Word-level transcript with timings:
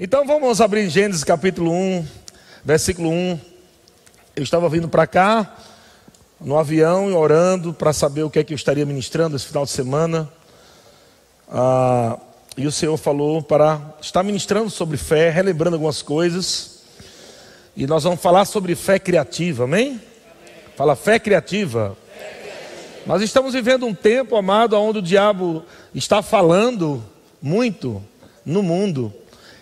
Então 0.00 0.24
vamos 0.24 0.60
abrir 0.60 0.88
Gênesis 0.88 1.24
capítulo 1.24 1.72
1, 1.72 2.06
versículo 2.64 3.10
1. 3.10 3.40
Eu 4.36 4.44
estava 4.44 4.68
vindo 4.68 4.88
para 4.88 5.08
cá, 5.08 5.56
no 6.40 6.56
avião, 6.56 7.12
orando 7.16 7.74
para 7.74 7.92
saber 7.92 8.22
o 8.22 8.30
que 8.30 8.38
é 8.38 8.44
que 8.44 8.52
eu 8.52 8.56
estaria 8.56 8.86
ministrando 8.86 9.34
esse 9.34 9.46
final 9.46 9.64
de 9.64 9.72
semana. 9.72 10.32
Ah, 11.50 12.16
e 12.56 12.64
o 12.64 12.70
Senhor 12.70 12.96
falou 12.96 13.42
para 13.42 13.96
estar 14.00 14.22
ministrando 14.22 14.70
sobre 14.70 14.96
fé, 14.96 15.30
relembrando 15.30 15.74
algumas 15.74 16.00
coisas. 16.00 16.82
E 17.76 17.84
nós 17.84 18.04
vamos 18.04 18.20
falar 18.20 18.44
sobre 18.44 18.76
fé 18.76 19.00
criativa, 19.00 19.64
amém? 19.64 19.88
amém. 19.88 20.00
Fala 20.76 20.94
fé 20.94 21.18
criativa. 21.18 21.96
fé 22.16 22.38
criativa. 22.40 23.02
Nós 23.04 23.20
estamos 23.20 23.52
vivendo 23.52 23.84
um 23.84 23.92
tempo, 23.92 24.36
amado, 24.36 24.80
onde 24.80 25.00
o 25.00 25.02
diabo 25.02 25.64
está 25.92 26.22
falando 26.22 27.04
muito 27.42 28.00
no 28.46 28.62
mundo 28.62 29.12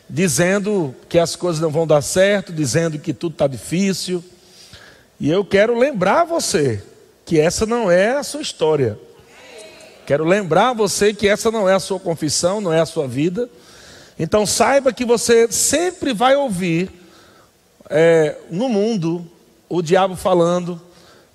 dizendo 0.08 0.94
que 1.08 1.18
as 1.18 1.34
coisas 1.34 1.60
não 1.60 1.70
vão 1.70 1.86
dar 1.86 2.02
certo, 2.02 2.52
dizendo 2.52 2.98
que 2.98 3.12
tudo 3.12 3.32
está 3.32 3.46
difícil. 3.46 4.22
E 5.18 5.30
eu 5.30 5.44
quero 5.44 5.78
lembrar 5.78 6.24
você 6.24 6.82
que 7.24 7.40
essa 7.40 7.66
não 7.66 7.90
é 7.90 8.16
a 8.16 8.22
sua 8.22 8.40
história. 8.40 8.98
Quero 10.06 10.24
lembrar 10.24 10.72
você 10.72 11.12
que 11.12 11.26
essa 11.26 11.50
não 11.50 11.68
é 11.68 11.74
a 11.74 11.80
sua 11.80 11.98
confissão, 11.98 12.60
não 12.60 12.72
é 12.72 12.80
a 12.80 12.86
sua 12.86 13.08
vida. 13.08 13.48
Então 14.18 14.46
saiba 14.46 14.92
que 14.92 15.04
você 15.04 15.50
sempre 15.50 16.12
vai 16.12 16.36
ouvir 16.36 16.90
é, 17.90 18.36
no 18.50 18.68
mundo 18.68 19.26
o 19.68 19.82
diabo 19.82 20.14
falando 20.14 20.80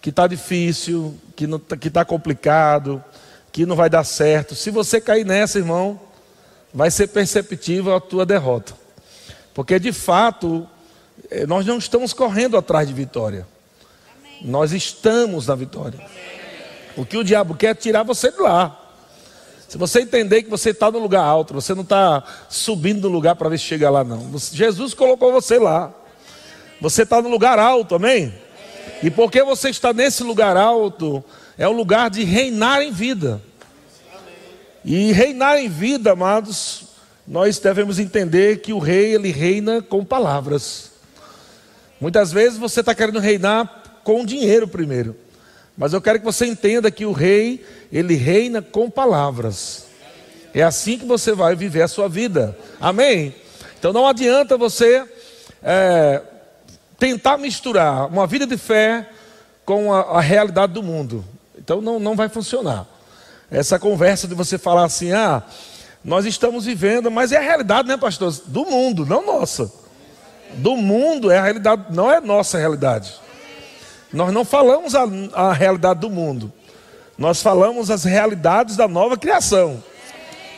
que 0.01 0.09
está 0.09 0.26
difícil, 0.26 1.13
que 1.35 1.45
está 1.88 2.03
complicado, 2.03 3.03
que 3.51 3.65
não 3.65 3.76
vai 3.76 3.90
dar 3.90 4.03
certo. 4.03 4.55
Se 4.55 4.71
você 4.71 4.99
cair 5.01 5.26
nessa, 5.26 5.59
irmão, 5.59 5.99
vai 6.73 6.89
ser 6.89 7.07
perceptível 7.07 7.95
a 7.95 7.99
tua 7.99 8.25
derrota. 8.25 8.73
Porque 9.53 9.79
de 9.79 9.91
fato, 9.91 10.67
eh, 11.29 11.45
nós 11.45 11.66
não 11.66 11.77
estamos 11.77 12.13
correndo 12.13 12.57
atrás 12.57 12.87
de 12.87 12.93
vitória. 12.93 13.48
Amém. 14.20 14.40
Nós 14.43 14.71
estamos 14.71 15.48
na 15.48 15.55
vitória. 15.55 15.99
Amém. 15.99 16.32
O 16.95 17.05
que 17.05 17.18
o 17.18 17.23
diabo 17.23 17.55
quer 17.55 17.68
é 17.68 17.76
tirar 17.76 18.04
você 18.04 18.32
de 18.32 18.40
lá. 18.40 18.77
Se 19.68 19.77
você 19.77 20.01
entender 20.01 20.43
que 20.43 20.49
você 20.49 20.71
está 20.71 20.91
no 20.91 20.99
lugar 20.99 21.23
alto, 21.23 21.54
você 21.54 21.73
não 21.73 21.84
está 21.84 22.23
subindo 22.49 23.10
no 23.10 23.15
lugar 23.15 23.35
para 23.35 23.48
ver 23.48 23.57
se 23.57 23.63
chega 23.63 23.90
lá, 23.90 24.04
não. 24.04 24.38
Jesus 24.38 24.93
colocou 24.93 25.32
você 25.32 25.57
lá. 25.57 25.93
Você 26.82 27.04
está 27.04 27.21
no 27.21 27.29
lugar 27.29 27.57
alto, 27.57 27.95
amém? 27.95 28.34
E 29.01 29.10
porque 29.10 29.41
você 29.43 29.70
está 29.70 29.93
nesse 29.93 30.23
lugar 30.23 30.57
alto, 30.57 31.23
é 31.57 31.67
o 31.67 31.71
lugar 31.71 32.10
de 32.10 32.23
reinar 32.23 32.82
em 32.82 32.91
vida. 32.91 33.41
E 34.84 35.12
reinar 35.12 35.57
em 35.57 35.70
vida, 35.70 36.12
amados, 36.12 36.85
nós 37.27 37.60
devemos 37.60 37.99
entender 37.99 38.62
que 38.62 38.74
o 38.74 38.79
rei 38.79 39.13
ele 39.13 39.32
reina 39.32 39.82
com 39.82 40.04
palavras. 40.04 40.91
Muitas 41.99 42.32
vezes 42.32 42.57
você 42.57 42.79
está 42.79 42.96
querendo 42.96 43.20
reinar 43.20 44.01
com 44.04 44.26
dinheiro 44.26 44.68
primeiro, 44.68 45.15
mas 45.77 45.93
eu 45.93 46.01
quero 46.01 46.20
que 46.20 46.26
você 46.26 46.48
entenda 46.48 46.90
que 46.90 47.05
o 47.05 47.12
rei 47.12 47.63
ele 47.91 48.15
reina 48.15 48.62
com 48.62 48.90
palavras. 48.90 49.85
É 50.54 50.63
assim 50.63 50.98
que 50.98 51.05
você 51.05 51.32
vai 51.32 51.55
viver 51.55 51.84
a 51.84 51.88
sua 51.88 52.10
vida. 52.10 52.57
Amém? 52.79 53.34
Então 53.77 53.93
não 53.93 54.07
adianta 54.07 54.57
você 54.57 55.05
é, 55.63 56.21
tentar 56.98 57.38
misturar 57.38 58.07
uma 58.07 58.27
vida 58.27 58.45
de 58.45 58.57
fé 58.57 59.07
com 59.63 59.93
a, 59.93 60.18
a 60.18 60.21
realidade 60.21 60.73
do 60.73 60.84
mundo. 60.84 61.23
Então 61.57 61.82
não, 61.82 61.99
não 61.99 62.16
vai 62.16 62.27
funcionar. 62.27 62.88
Essa 63.52 63.77
conversa 63.77 64.30
de 64.30 64.34
você 64.34 64.57
falar 64.57 64.85
assim, 64.85 65.12
ah, 65.12 65.44
nós 66.03 66.25
estamos 66.25 66.66
vivendo, 66.66 67.12
mas 67.12 67.34
é 67.34 67.38
a 67.38 67.41
realidade, 67.41 67.88
né, 67.88 67.97
pastor? 67.97 68.34
Do 68.47 68.66
mundo, 68.66 69.06
não 69.06 69.25
nossa. 69.25 69.69
Do 70.53 70.78
mundo 70.78 71.30
é 71.30 71.38
a 71.38 71.44
realidade, 71.44 71.85
não 71.90 72.09
é 72.09 72.22
nossa 72.22 72.57
realidade. 72.57 73.13
Nós 74.12 74.34
não 74.34 74.46
falamos 74.46 74.96
a, 74.96 75.03
a 75.34 75.53
realidade 75.53 76.00
do 76.00 76.09
mundo. 76.09 76.52
Nós 77.17 77.41
falamos 77.41 77.91
as 77.91 78.06
realidades 78.06 78.78
da 78.78 78.88
nova 78.88 79.17
criação. 79.17 79.84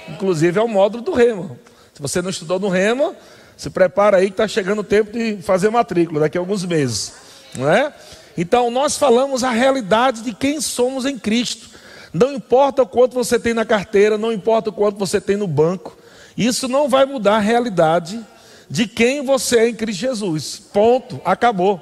Inclusive 0.08 0.59
é 0.59 0.62
o 0.62 0.68
módulo 0.68 1.03
do 1.03 1.14
Rema. 1.14 1.58
Se 1.94 2.02
você 2.02 2.22
não 2.22 2.30
estudou 2.30 2.59
no 2.59 2.70
Rema, 2.70 3.16
se 3.58 3.70
prepara 3.70 4.18
aí 4.18 4.28
que 4.28 4.34
está 4.34 4.48
chegando 4.48 4.80
o 4.80 4.84
tempo 4.84 5.12
de 5.12 5.42
fazer 5.42 5.70
matrícula 5.70 6.22
daqui 6.22 6.38
a 6.38 6.42
alguns 6.42 6.64
meses. 6.64 7.14
Não 7.56 7.70
é? 7.70 7.92
Então 8.38 8.72
nós 8.72 8.98
falamos 8.98 9.44
a 9.44 9.50
realidade 9.50 10.22
de 10.22 10.34
quem 10.34 10.62
somos 10.62 11.06
em 11.06 11.18
Cristo. 11.18 11.72
Não 12.13 12.34
importa 12.34 12.84
o 12.84 12.88
quanto 12.88 13.13
você 13.13 13.40
tem 13.40 13.53
na 13.53 13.66
carteira, 13.66 14.18
não 14.18 14.31
importa 14.31 14.69
o 14.69 14.74
quanto 14.74 15.00
você 15.00 15.19
tem 15.19 15.35
no 15.35 15.47
banco, 15.47 15.97
isso 16.38 16.68
não 16.68 16.88
vai 16.88 17.06
mudar 17.06 17.38
a 17.38 17.40
realidade 17.40 18.24
de 18.69 18.88
quem 18.88 19.25
você 19.25 19.57
é 19.57 19.69
em 19.69 19.74
Cristo 19.74 20.00
Jesus. 20.00 20.62
Ponto, 20.72 21.19
acabou. 21.25 21.81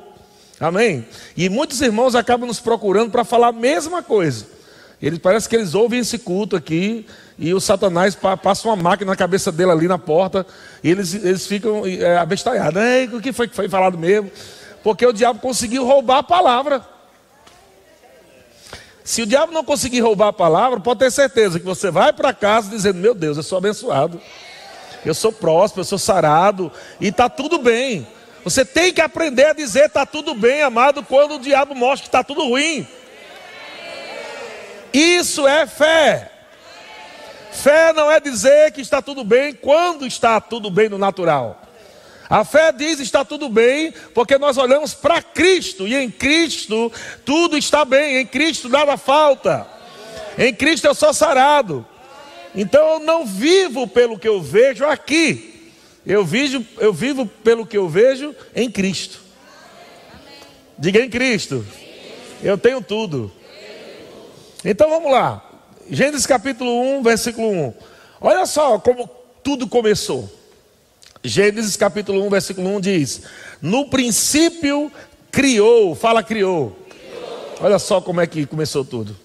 Amém? 0.60 1.06
E 1.36 1.50
muitos 1.50 1.82
irmãos 1.82 2.16
acabam 2.16 2.48
nos 2.48 2.60
procurando 2.60 3.12
para 3.12 3.24
falar 3.24 3.48
a 3.48 3.54
mesma 3.54 4.04
coisa. 4.04 4.46
Eles 5.02 5.18
parece 5.18 5.50
que 5.50 5.56
eles 5.56 5.74
ouvem 5.74 6.00
esse 6.00 6.20
culto 6.20 6.56
aqui 6.56 7.08
e 7.38 7.54
o 7.54 7.60
Satanás 7.60 8.16
passa 8.16 8.68
uma 8.68 8.76
máquina 8.76 9.12
na 9.12 9.16
cabeça 9.16 9.52
dele 9.52 9.72
ali 9.72 9.88
na 9.88 9.98
porta 9.98 10.46
e 10.84 10.92
eles, 10.92 11.16
eles 11.16 11.48
ficam 11.48 11.84
é, 11.86 12.18
abestalhados. 12.18 12.80
O 13.12 13.20
que 13.20 13.34
foi 13.34 13.48
que 13.48 13.56
foi 13.56 13.68
falado 13.68 13.98
mesmo? 13.98 14.30
Porque 14.84 15.06
o 15.06 15.12
diabo 15.12 15.40
conseguiu 15.40 15.84
roubar 15.84 16.20
a 16.20 16.24
palavra. 16.24 16.86
Se 19.04 19.22
o 19.22 19.26
diabo 19.26 19.52
não 19.52 19.64
conseguir 19.64 20.00
roubar 20.02 20.28
a 20.28 20.34
palavra, 20.34 20.80
pode 20.80 21.00
ter 21.00 21.12
certeza 21.12 21.60
que 21.60 21.66
você 21.66 21.90
vai 21.90 22.14
para 22.14 22.34
casa 22.34 22.70
dizendo: 22.70 23.00
Meu 23.00 23.14
Deus, 23.14 23.38
eu 23.38 23.44
sou 23.44 23.58
abençoado, 23.58 24.22
eu 25.06 25.14
sou 25.14 25.32
próspero, 25.32 25.82
eu 25.82 25.86
sou 25.86 25.98
sarado, 25.98 26.72
e 27.00 27.08
está 27.08 27.28
tudo 27.28 27.58
bem. 27.58 28.08
Você 28.44 28.64
tem 28.64 28.94
que 28.94 29.02
aprender 29.02 29.46
a 29.46 29.54
dizer: 29.54 29.86
Está 29.86 30.06
tudo 30.06 30.36
bem, 30.36 30.62
amado, 30.62 31.04
quando 31.04 31.36
o 31.36 31.40
diabo 31.40 31.74
mostra 31.76 32.04
que 32.04 32.08
está 32.08 32.24
tudo 32.24 32.48
ruim. 32.48 32.88
Isso 34.94 35.48
é 35.48 35.66
fé. 35.66 36.32
Fé 37.52 37.92
não 37.94 38.10
é 38.10 38.20
dizer 38.20 38.72
que 38.72 38.82
está 38.82 39.02
tudo 39.02 39.24
bem 39.24 39.54
quando 39.54 40.06
está 40.06 40.40
tudo 40.40 40.70
bem 40.70 40.90
no 40.90 40.98
natural. 40.98 41.61
A 42.32 42.46
fé 42.46 42.72
diz 42.72 43.02
está 43.02 43.26
tudo 43.26 43.50
bem, 43.50 43.94
porque 44.14 44.38
nós 44.38 44.58
olhamos 44.58 44.94
para 44.94 45.22
Cristo 45.22 45.86
e 45.86 45.94
em 45.94 46.10
Cristo 46.10 46.90
tudo 47.26 47.58
está 47.58 47.84
bem, 47.84 48.20
em 48.20 48.26
Cristo 48.26 48.70
nada 48.70 48.96
falta. 48.96 49.68
Em 50.38 50.56
Cristo 50.56 50.88
eu 50.88 50.96
sou 50.96 51.14
sarado. 51.14 51.86
Então 52.56 52.94
eu 52.94 53.00
não 53.02 53.26
vivo 53.26 53.86
pelo 53.86 54.18
que 54.18 54.30
eu 54.30 54.42
vejo 54.42 54.86
aqui. 54.86 55.74
Eu 56.06 56.24
vivo, 56.24 56.66
eu 56.78 56.94
vivo 56.94 57.26
pelo 57.26 57.66
que 57.66 57.78
eu 57.78 57.90
vejo 57.90 58.34
em 58.56 58.72
Cristo. 58.72 59.20
Diga 60.80 61.02
em 61.04 61.10
Cristo. 61.10 61.68
Eu 62.42 62.58
tenho 62.58 62.82
tudo. 62.82 63.30
Então 64.64 64.90
vamos 64.90 65.12
lá. 65.12 65.46
Gênesis 65.90 66.26
capítulo 66.26 66.98
1, 66.98 67.04
versículo 67.04 67.52
1. 67.52 67.74
Olha 68.22 68.46
só 68.46 68.80
como 68.80 69.10
tudo 69.44 69.68
começou. 69.68 70.41
Gênesis 71.24 71.78
capítulo 71.78 72.26
1, 72.26 72.30
versículo 72.30 72.76
1 72.76 72.82
diz: 72.82 73.22
No 73.62 73.90
princípio 73.90 74.92
criou, 75.32 75.94
fala 75.96 76.24
criou. 76.24 76.78
criou. 76.90 77.58
Olha 77.62 77.78
só 77.78 78.02
como 78.02 78.22
é 78.22 78.28
que 78.28 78.46
começou 78.46 78.84
tudo. 78.84 79.16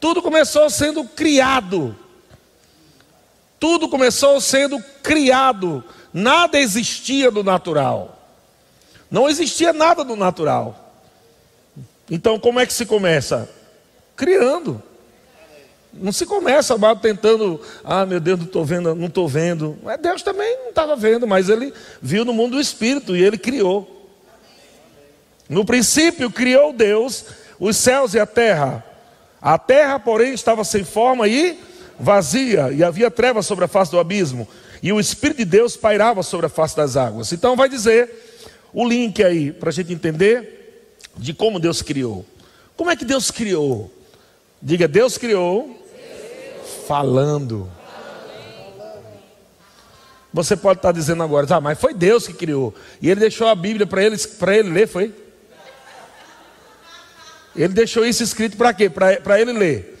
Tudo 0.00 0.22
começou 0.22 0.68
sendo 0.70 1.04
criado. 1.04 1.94
Tudo 3.58 3.88
começou 3.88 4.40
sendo 4.40 4.82
criado. 5.02 5.84
Nada 6.12 6.58
existia 6.58 7.30
do 7.30 7.44
natural. 7.44 8.16
Não 9.10 9.28
existia 9.28 9.72
nada 9.72 10.02
do 10.02 10.16
natural. 10.16 10.94
Então, 12.10 12.40
como 12.40 12.58
é 12.58 12.66
que 12.66 12.72
se 12.72 12.86
começa? 12.86 13.48
Criando. 14.16 14.82
Não 15.92 16.12
se 16.12 16.24
começa 16.24 16.74
amado, 16.74 17.00
tentando, 17.00 17.60
ah 17.82 18.06
meu 18.06 18.20
Deus, 18.20 18.38
não 18.38 18.46
estou 18.46 18.64
vendo, 18.64 18.94
não 18.94 19.06
estou 19.06 19.28
vendo. 19.28 19.76
Mas 19.82 19.98
Deus 20.00 20.22
também 20.22 20.56
não 20.58 20.68
estava 20.68 20.94
vendo, 20.94 21.26
mas 21.26 21.48
ele 21.48 21.72
viu 22.00 22.24
no 22.24 22.32
mundo 22.32 22.52
do 22.52 22.60
Espírito 22.60 23.16
e 23.16 23.22
ele 23.22 23.36
criou. 23.36 24.08
No 25.48 25.64
princípio 25.64 26.30
criou 26.30 26.72
Deus 26.72 27.24
os 27.58 27.76
céus 27.76 28.14
e 28.14 28.20
a 28.20 28.26
terra. 28.26 28.84
A 29.42 29.58
terra, 29.58 29.98
porém, 29.98 30.32
estava 30.32 30.62
sem 30.62 30.84
forma 30.84 31.26
e 31.26 31.58
vazia, 31.98 32.70
e 32.72 32.82
havia 32.84 33.10
trevas 33.10 33.46
sobre 33.46 33.64
a 33.64 33.68
face 33.68 33.90
do 33.90 33.98
abismo, 33.98 34.48
e 34.82 34.92
o 34.92 35.00
Espírito 35.00 35.38
de 35.38 35.44
Deus 35.44 35.76
pairava 35.76 36.22
sobre 36.22 36.46
a 36.46 36.48
face 36.48 36.74
das 36.76 36.96
águas. 36.96 37.32
Então 37.32 37.56
vai 37.56 37.68
dizer 37.68 38.10
o 38.72 38.88
link 38.88 39.22
aí, 39.22 39.52
para 39.52 39.68
a 39.70 39.72
gente 39.72 39.92
entender 39.92 40.94
de 41.16 41.34
como 41.34 41.58
Deus 41.58 41.82
criou. 41.82 42.24
Como 42.76 42.90
é 42.90 42.96
que 42.96 43.04
Deus 43.04 43.30
criou? 43.30 43.90
Diga, 44.62 44.86
Deus 44.86 45.18
criou 45.18 45.79
falando. 46.90 47.70
Você 50.32 50.56
pode 50.56 50.80
estar 50.80 50.90
dizendo 50.90 51.22
agora, 51.22 51.46
ah, 51.54 51.60
mas 51.60 51.78
foi 51.78 51.94
Deus 51.94 52.26
que 52.26 52.32
criou. 52.32 52.74
E 53.00 53.08
ele 53.08 53.20
deixou 53.20 53.46
a 53.46 53.54
Bíblia 53.54 53.86
para 53.86 54.02
ele, 54.02 54.16
ele 54.16 54.70
ler, 54.70 54.88
foi? 54.88 55.14
Ele 57.54 57.72
deixou 57.72 58.04
isso 58.04 58.24
escrito 58.24 58.56
para 58.56 58.74
quê? 58.74 58.90
Para 58.90 59.40
ele 59.40 59.52
ler. 59.52 60.00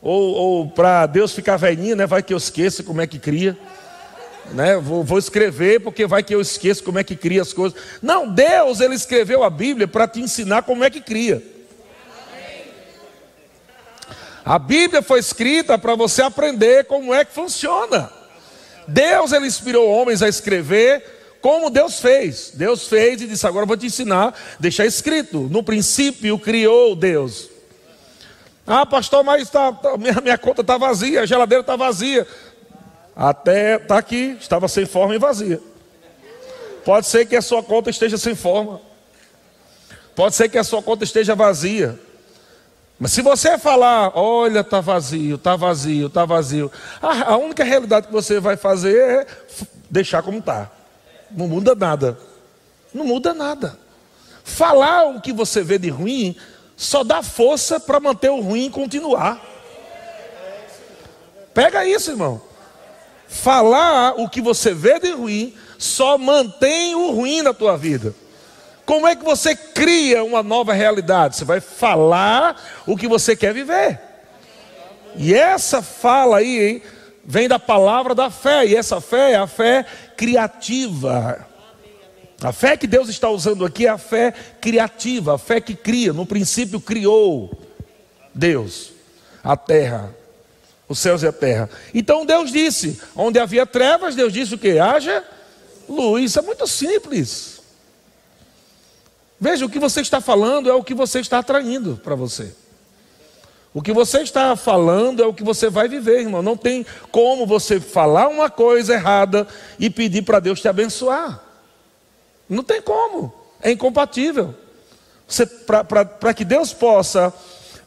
Ou, 0.00 0.32
ou 0.32 0.70
para 0.70 1.04
Deus 1.04 1.34
ficar 1.34 1.58
velhinho, 1.58 1.94
né? 1.94 2.06
Vai 2.06 2.22
que 2.22 2.32
eu 2.32 2.38
esqueça 2.38 2.82
como 2.82 3.02
é 3.02 3.06
que 3.06 3.18
cria. 3.18 3.58
né? 4.52 4.78
Vou, 4.78 5.04
vou, 5.04 5.18
escrever 5.18 5.80
porque 5.80 6.06
vai 6.06 6.22
que 6.22 6.34
eu 6.34 6.40
esqueço 6.40 6.82
como 6.82 6.98
é 6.98 7.04
que 7.04 7.16
cria 7.16 7.42
as 7.42 7.52
coisas. 7.52 7.78
Não, 8.00 8.26
Deus 8.26 8.80
ele 8.80 8.94
escreveu 8.94 9.44
a 9.44 9.50
Bíblia 9.50 9.86
para 9.86 10.08
te 10.08 10.22
ensinar 10.22 10.62
como 10.62 10.84
é 10.84 10.88
que 10.88 11.02
cria. 11.02 11.59
A 14.44 14.58
Bíblia 14.58 15.02
foi 15.02 15.20
escrita 15.20 15.78
para 15.78 15.94
você 15.94 16.22
aprender 16.22 16.84
como 16.84 17.12
é 17.14 17.24
que 17.24 17.32
funciona. 17.32 18.10
Deus 18.86 19.32
ele 19.32 19.46
inspirou 19.46 19.88
homens 19.88 20.22
a 20.22 20.28
escrever 20.28 21.38
como 21.40 21.70
Deus 21.70 22.00
fez. 22.00 22.52
Deus 22.54 22.86
fez 22.88 23.20
e 23.20 23.26
disse: 23.26 23.46
Agora 23.46 23.66
vou 23.66 23.76
te 23.76 23.86
ensinar, 23.86 24.34
deixar 24.58 24.86
escrito. 24.86 25.40
No 25.50 25.62
princípio 25.62 26.38
criou 26.38 26.96
Deus. 26.96 27.48
Ah, 28.66 28.86
pastor, 28.86 29.24
mas 29.24 29.48
tá, 29.50 29.72
tá 29.72 29.96
minha, 29.96 30.20
minha 30.22 30.38
conta 30.38 30.60
está 30.60 30.76
vazia, 30.76 31.22
a 31.22 31.26
geladeira 31.26 31.60
está 31.60 31.76
vazia. 31.76 32.26
Até 33.16 33.76
está 33.76 33.98
aqui, 33.98 34.36
estava 34.40 34.68
sem 34.68 34.86
forma 34.86 35.14
e 35.14 35.18
vazia. 35.18 35.60
Pode 36.84 37.06
ser 37.06 37.26
que 37.26 37.36
a 37.36 37.42
sua 37.42 37.62
conta 37.62 37.90
esteja 37.90 38.16
sem 38.16 38.34
forma. 38.34 38.80
Pode 40.14 40.34
ser 40.34 40.48
que 40.48 40.58
a 40.58 40.64
sua 40.64 40.82
conta 40.82 41.04
esteja 41.04 41.34
vazia. 41.34 41.98
Mas 43.00 43.12
se 43.12 43.22
você 43.22 43.56
falar, 43.56 44.12
olha, 44.14 44.60
está 44.60 44.78
vazio, 44.78 45.36
está 45.36 45.56
vazio, 45.56 46.08
está 46.08 46.26
vazio, 46.26 46.70
a, 47.00 47.32
a 47.32 47.36
única 47.38 47.64
realidade 47.64 48.08
que 48.08 48.12
você 48.12 48.38
vai 48.38 48.58
fazer 48.58 48.94
é 48.94 49.26
deixar 49.88 50.22
como 50.22 50.38
está. 50.38 50.70
Não 51.30 51.48
muda 51.48 51.74
nada. 51.74 52.18
Não 52.92 53.06
muda 53.06 53.32
nada. 53.32 53.78
Falar 54.44 55.08
o 55.08 55.18
que 55.18 55.32
você 55.32 55.62
vê 55.62 55.78
de 55.78 55.88
ruim 55.88 56.36
só 56.76 57.02
dá 57.02 57.22
força 57.22 57.80
para 57.80 57.98
manter 58.00 58.28
o 58.28 58.40
ruim 58.40 58.70
continuar. 58.70 59.40
Pega 61.54 61.86
isso, 61.86 62.10
irmão. 62.10 62.42
Falar 63.26 64.20
o 64.20 64.28
que 64.28 64.42
você 64.42 64.74
vê 64.74 64.98
de 64.98 65.12
ruim 65.12 65.54
só 65.78 66.18
mantém 66.18 66.94
o 66.94 67.12
ruim 67.12 67.40
na 67.40 67.54
tua 67.54 67.78
vida. 67.78 68.14
Como 68.90 69.06
é 69.06 69.14
que 69.14 69.24
você 69.24 69.54
cria 69.54 70.24
uma 70.24 70.42
nova 70.42 70.72
realidade? 70.72 71.36
Você 71.36 71.44
vai 71.44 71.60
falar 71.60 72.60
o 72.84 72.96
que 72.96 73.06
você 73.06 73.36
quer 73.36 73.54
viver. 73.54 74.00
E 75.14 75.32
essa 75.32 75.80
fala 75.80 76.38
aí 76.38 76.60
hein, 76.60 76.82
vem 77.24 77.46
da 77.46 77.56
palavra 77.56 78.16
da 78.16 78.30
fé, 78.30 78.66
e 78.66 78.74
essa 78.74 79.00
fé 79.00 79.34
é 79.34 79.36
a 79.36 79.46
fé 79.46 79.86
criativa. 80.16 81.46
A 82.42 82.50
fé 82.50 82.76
que 82.76 82.88
Deus 82.88 83.08
está 83.08 83.30
usando 83.30 83.64
aqui 83.64 83.86
é 83.86 83.90
a 83.90 83.96
fé 83.96 84.34
criativa, 84.60 85.36
a 85.36 85.38
fé 85.38 85.60
que 85.60 85.76
cria. 85.76 86.12
No 86.12 86.26
princípio 86.26 86.80
criou 86.80 87.62
Deus 88.34 88.90
a 89.44 89.56
terra, 89.56 90.12
os 90.88 90.98
céus 90.98 91.22
e 91.22 91.28
a 91.28 91.32
terra. 91.32 91.70
Então 91.94 92.26
Deus 92.26 92.50
disse: 92.50 93.00
onde 93.14 93.38
havia 93.38 93.64
trevas, 93.64 94.16
Deus 94.16 94.32
disse 94.32 94.52
o 94.52 94.58
que? 94.58 94.80
Haja 94.80 95.22
luz. 95.88 96.36
É 96.36 96.42
muito 96.42 96.66
simples. 96.66 97.59
Veja, 99.40 99.64
o 99.64 99.70
que 99.70 99.78
você 99.78 100.02
está 100.02 100.20
falando 100.20 100.68
é 100.68 100.74
o 100.74 100.84
que 100.84 100.92
você 100.92 101.20
está 101.20 101.38
atraindo 101.38 101.98
para 102.04 102.14
você. 102.14 102.52
O 103.72 103.80
que 103.80 103.92
você 103.92 104.20
está 104.20 104.54
falando 104.54 105.22
é 105.22 105.26
o 105.26 105.32
que 105.32 105.42
você 105.42 105.70
vai 105.70 105.88
viver, 105.88 106.20
irmão. 106.20 106.42
Não 106.42 106.56
tem 106.56 106.84
como 107.10 107.46
você 107.46 107.80
falar 107.80 108.28
uma 108.28 108.50
coisa 108.50 108.94
errada 108.94 109.46
e 109.78 109.88
pedir 109.88 110.22
para 110.22 110.40
Deus 110.40 110.60
te 110.60 110.68
abençoar. 110.68 111.42
Não 112.48 112.62
tem 112.62 112.82
como. 112.82 113.32
É 113.62 113.70
incompatível. 113.70 114.54
Para 115.66 116.34
que 116.34 116.44
Deus 116.44 116.72
possa 116.72 117.32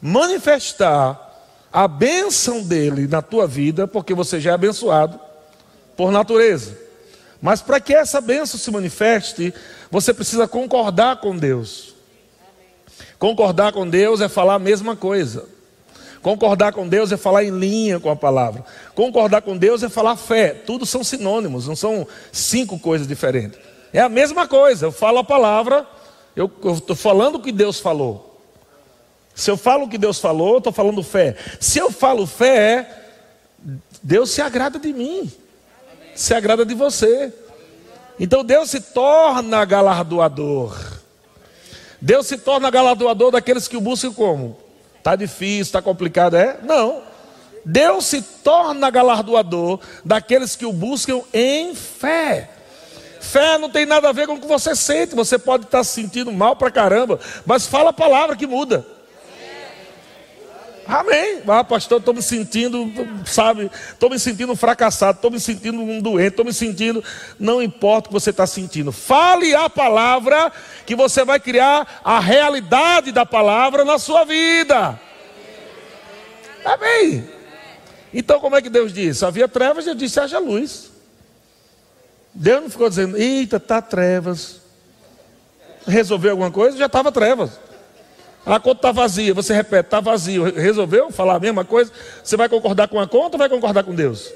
manifestar 0.01 1.19
a 1.71 1.87
bênção 1.87 2.63
dele 2.63 3.07
na 3.07 3.21
tua 3.21 3.45
vida, 3.45 3.87
porque 3.87 4.13
você 4.13 4.39
já 4.39 4.51
é 4.51 4.53
abençoado 4.53 5.19
por 5.97 6.11
natureza. 6.11 6.82
Mas 7.43 7.61
para 7.61 7.81
que 7.81 7.93
essa 7.93 8.21
bênção 8.21 8.57
se 8.57 8.71
manifeste, 8.71 9.53
você 9.91 10.13
precisa 10.13 10.47
concordar 10.47 11.17
com 11.17 11.35
Deus. 11.35 11.93
Concordar 13.19 13.73
com 13.73 13.85
Deus 13.85 14.21
é 14.21 14.29
falar 14.29 14.53
a 14.53 14.59
mesma 14.59 14.95
coisa. 14.95 15.45
Concordar 16.21 16.71
com 16.71 16.87
Deus 16.87 17.11
é 17.11 17.17
falar 17.17 17.43
em 17.43 17.49
linha 17.49 17.99
com 17.99 18.09
a 18.09 18.15
palavra. 18.15 18.63
Concordar 18.95 19.41
com 19.41 19.57
Deus 19.57 19.83
é 19.83 19.89
falar 19.89 20.15
fé. 20.15 20.51
Tudo 20.51 20.85
são 20.85 21.03
sinônimos, 21.03 21.67
não 21.67 21.75
são 21.75 22.07
cinco 22.31 22.79
coisas 22.79 23.05
diferentes. 23.05 23.59
É 23.91 23.99
a 23.99 24.07
mesma 24.07 24.47
coisa. 24.47 24.85
Eu 24.85 24.91
falo 24.93 25.17
a 25.17 25.23
palavra, 25.25 25.85
eu 26.37 26.49
estou 26.71 26.95
falando 26.95 27.35
o 27.35 27.41
que 27.41 27.51
Deus 27.51 27.77
falou. 27.77 28.41
Se 29.35 29.51
eu 29.51 29.57
falo 29.57 29.83
o 29.83 29.89
que 29.89 29.97
Deus 29.97 30.17
falou, 30.17 30.59
estou 30.59 30.71
falando 30.71 31.03
fé. 31.03 31.35
Se 31.59 31.77
eu 31.77 31.91
falo 31.91 32.25
fé, 32.25 32.89
Deus 34.01 34.31
se 34.31 34.41
agrada 34.41 34.79
de 34.79 34.93
mim 34.93 35.42
se 36.15 36.33
agrada 36.33 36.65
de 36.65 36.73
você. 36.73 37.33
Então 38.19 38.43
Deus 38.43 38.69
se 38.69 38.79
torna 38.79 39.63
galardoador. 39.65 40.77
Deus 41.99 42.27
se 42.27 42.37
torna 42.37 42.69
galardoador 42.69 43.31
daqueles 43.31 43.67
que 43.67 43.77
o 43.77 43.81
buscam 43.81 44.11
como? 44.11 44.57
Está 44.97 45.15
difícil, 45.15 45.61
está 45.61 45.81
complicado, 45.81 46.35
é? 46.35 46.59
Não. 46.63 47.01
Deus 47.65 48.05
se 48.05 48.21
torna 48.21 48.89
galardoador 48.89 49.79
daqueles 50.03 50.55
que 50.55 50.65
o 50.65 50.73
buscam 50.73 51.21
em 51.33 51.73
fé. 51.73 52.49
Fé 53.19 53.57
não 53.57 53.69
tem 53.69 53.85
nada 53.85 54.09
a 54.09 54.11
ver 54.11 54.27
com 54.27 54.33
o 54.33 54.39
que 54.39 54.47
você 54.47 54.75
sente. 54.75 55.15
Você 55.15 55.39
pode 55.39 55.63
estar 55.63 55.83
se 55.83 55.91
sentindo 55.91 56.31
mal 56.31 56.55
pra 56.55 56.69
caramba, 56.69 57.19
mas 57.45 57.65
fala 57.65 57.91
a 57.91 57.93
palavra 57.93 58.35
que 58.35 58.45
muda. 58.45 58.85
Amém. 60.85 61.41
Ah, 61.47 61.63
pastor, 61.63 61.99
estou 61.99 62.13
me 62.13 62.21
sentindo, 62.21 62.91
sabe, 63.25 63.71
estou 63.89 64.09
me 64.09 64.19
sentindo 64.19 64.55
fracassado, 64.55 65.17
estou 65.17 65.31
me 65.31 65.39
sentindo 65.39 65.81
um 65.81 66.01
doente, 66.01 66.29
estou 66.29 66.45
me 66.45 66.53
sentindo. 66.53 67.03
Não 67.39 67.61
importa 67.61 68.07
o 68.07 68.09
que 68.09 68.13
você 68.13 68.31
está 68.31 68.45
sentindo. 68.45 68.91
Fale 68.91 69.55
a 69.55 69.69
palavra 69.69 70.51
que 70.85 70.95
você 70.95 71.23
vai 71.23 71.39
criar 71.39 72.01
a 72.03 72.19
realidade 72.19 73.11
da 73.11 73.25
palavra 73.25 73.85
na 73.85 73.97
sua 73.97 74.25
vida. 74.25 74.99
Amém. 76.65 77.29
Então, 78.13 78.39
como 78.39 78.55
é 78.55 78.61
que 78.61 78.69
Deus 78.69 78.93
disse? 78.93 79.25
Havia 79.25 79.47
trevas, 79.47 79.85
Deus 79.85 79.97
disse: 79.97 80.19
haja 80.19 80.39
luz. 80.39 80.91
Deus 82.33 82.63
não 82.63 82.69
ficou 82.69 82.89
dizendo, 82.89 83.17
eita, 83.17 83.57
está 83.57 83.81
trevas. 83.81 84.61
Resolveu 85.87 86.31
alguma 86.31 86.51
coisa? 86.51 86.77
Já 86.77 86.87
estava 86.87 87.11
trevas. 87.11 87.59
A 88.45 88.59
conta 88.59 88.79
está 88.79 88.91
vazia, 88.91 89.33
você 89.33 89.53
repete, 89.53 89.87
está 89.87 89.99
vazio. 89.99 90.43
Resolveu 90.43 91.11
falar 91.11 91.35
a 91.35 91.39
mesma 91.39 91.63
coisa? 91.63 91.91
Você 92.21 92.35
vai 92.35 92.49
concordar 92.49 92.87
com 92.89 92.99
a 92.99 93.07
conta 93.07 93.35
ou 93.35 93.39
vai 93.39 93.49
concordar 93.49 93.83
com 93.83 93.95
Deus? 93.95 94.31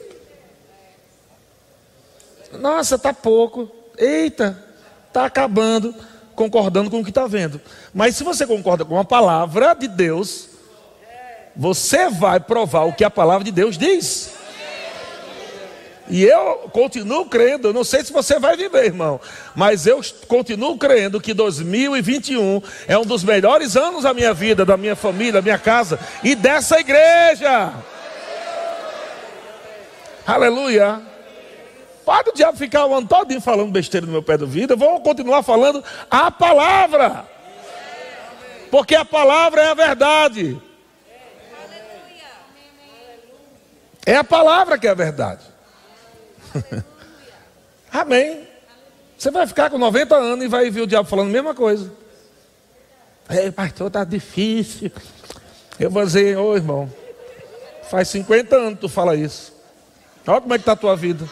Nossa, 2.54 2.96
está 2.96 3.14
pouco. 3.14 3.70
Eita, 3.98 4.64
está 5.08 5.26
acabando, 5.26 5.94
concordando 6.36 6.90
com 6.90 7.00
o 7.00 7.04
que 7.04 7.10
está 7.10 7.28
vendo. 7.28 7.60
Mas 7.94 8.16
se 8.16 8.24
você 8.24 8.48
concorda 8.48 8.86
com 8.86 8.98
a 8.98 9.04
palavra 9.04 9.74
de 9.74 9.88
Deus, 9.90 10.50
você 11.56 12.10
vai 12.10 12.40
provar 12.40 12.84
o 12.84 12.94
que 12.94 13.04
a 13.04 13.10
palavra 13.10 13.44
de 13.44 13.52
Deus 13.52 13.78
diz. 13.78 14.32
E 16.10 16.24
eu 16.24 16.70
continuo 16.72 17.26
crendo, 17.26 17.74
não 17.74 17.84
sei 17.84 18.04
se 18.04 18.14
você 18.14 18.40
vai 18.40 18.56
viver, 18.56 18.86
irmão, 18.86 19.20
mas 19.54 19.86
eu 19.86 20.02
continuo 20.28 20.78
crendo 20.78 21.20
que 21.20 21.34
2021 21.34 22.62
é 22.88 22.98
um 22.98 23.06
dos 23.06 23.24
melhores 23.24 23.76
anos 23.76 24.04
da 24.04 24.14
minha 24.14 24.34
vida, 24.34 24.64
da 24.64 24.78
minha 24.78 24.96
família, 24.96 25.34
da 25.34 25.42
minha 25.42 25.58
casa 25.58 26.00
e 26.24 26.34
dessa 26.34 26.80
igreja. 26.80 27.74
Aleluia. 30.26 31.02
Pode 32.06 32.30
o 32.30 32.34
diabo 32.34 32.58
ficar 32.58 32.86
o 32.86 32.96
ano 32.96 33.06
todo 33.06 33.42
falando 33.42 33.70
besteira 33.70 34.06
no 34.06 34.14
meu 34.14 34.24
pé 34.24 34.38
do 34.38 34.48
vida, 34.48 34.74
eu 34.74 34.78
vou 34.78 35.02
continuar 35.02 35.44
falando 35.44 35.84
a 36.10 36.32
palavra. 36.32 37.26
Porque 38.72 38.96
a 38.96 39.04
palavra 39.04 39.62
é 39.62 39.72
a 39.72 39.74
verdade. 39.74 40.62
É 44.06 44.16
a 44.16 44.24
palavra 44.24 44.78
que 44.78 44.88
é 44.88 44.92
a 44.92 44.94
verdade. 44.94 45.57
Amém. 47.92 48.48
Você 49.18 49.32
vai 49.32 49.48
ficar 49.48 49.70
com 49.70 49.78
90 49.78 50.16
anos 50.16 50.46
e 50.46 50.48
vai 50.48 50.70
ver 50.70 50.82
o 50.82 50.88
diabo 50.88 51.10
falando 51.10 51.30
a 51.30 51.32
mesma 51.32 51.56
coisa. 51.56 51.92
Ei, 53.30 53.52
pastor, 53.52 53.88
está 53.88 54.04
difícil. 54.04 54.92
Eu 55.80 55.90
vou 55.90 56.06
dizer, 56.06 56.38
ô 56.38 56.56
irmão, 56.56 56.92
faz 57.90 58.08
50 58.10 58.56
anos 58.56 58.74
que 58.76 58.82
tu 58.82 58.90
fala 58.90 59.16
isso. 59.16 59.54
Olha 60.26 60.42
como 60.42 60.54
é 60.54 60.58
que 60.58 60.62
está 60.62 60.74
a 60.74 60.78
tua 60.78 60.96
vida. 60.96 61.28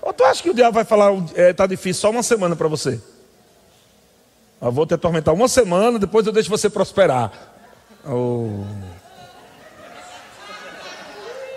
Ou 0.00 0.12
tu 0.12 0.24
acha 0.24 0.42
que 0.42 0.50
o 0.50 0.54
diabo 0.54 0.74
vai 0.74 0.84
falar, 0.84 1.12
está 1.14 1.40
é, 1.40 1.52
tá 1.52 1.66
difícil 1.66 2.00
só 2.00 2.10
uma 2.10 2.22
semana 2.22 2.56
para 2.56 2.68
você? 2.68 3.00
Eu 4.60 4.70
vou 4.70 4.86
te 4.86 4.94
atormentar 4.94 5.32
uma 5.32 5.48
semana, 5.48 5.98
depois 5.98 6.26
eu 6.26 6.32
deixo 6.32 6.50
você 6.50 6.68
prosperar. 6.68 7.32
Oh. 8.04 8.64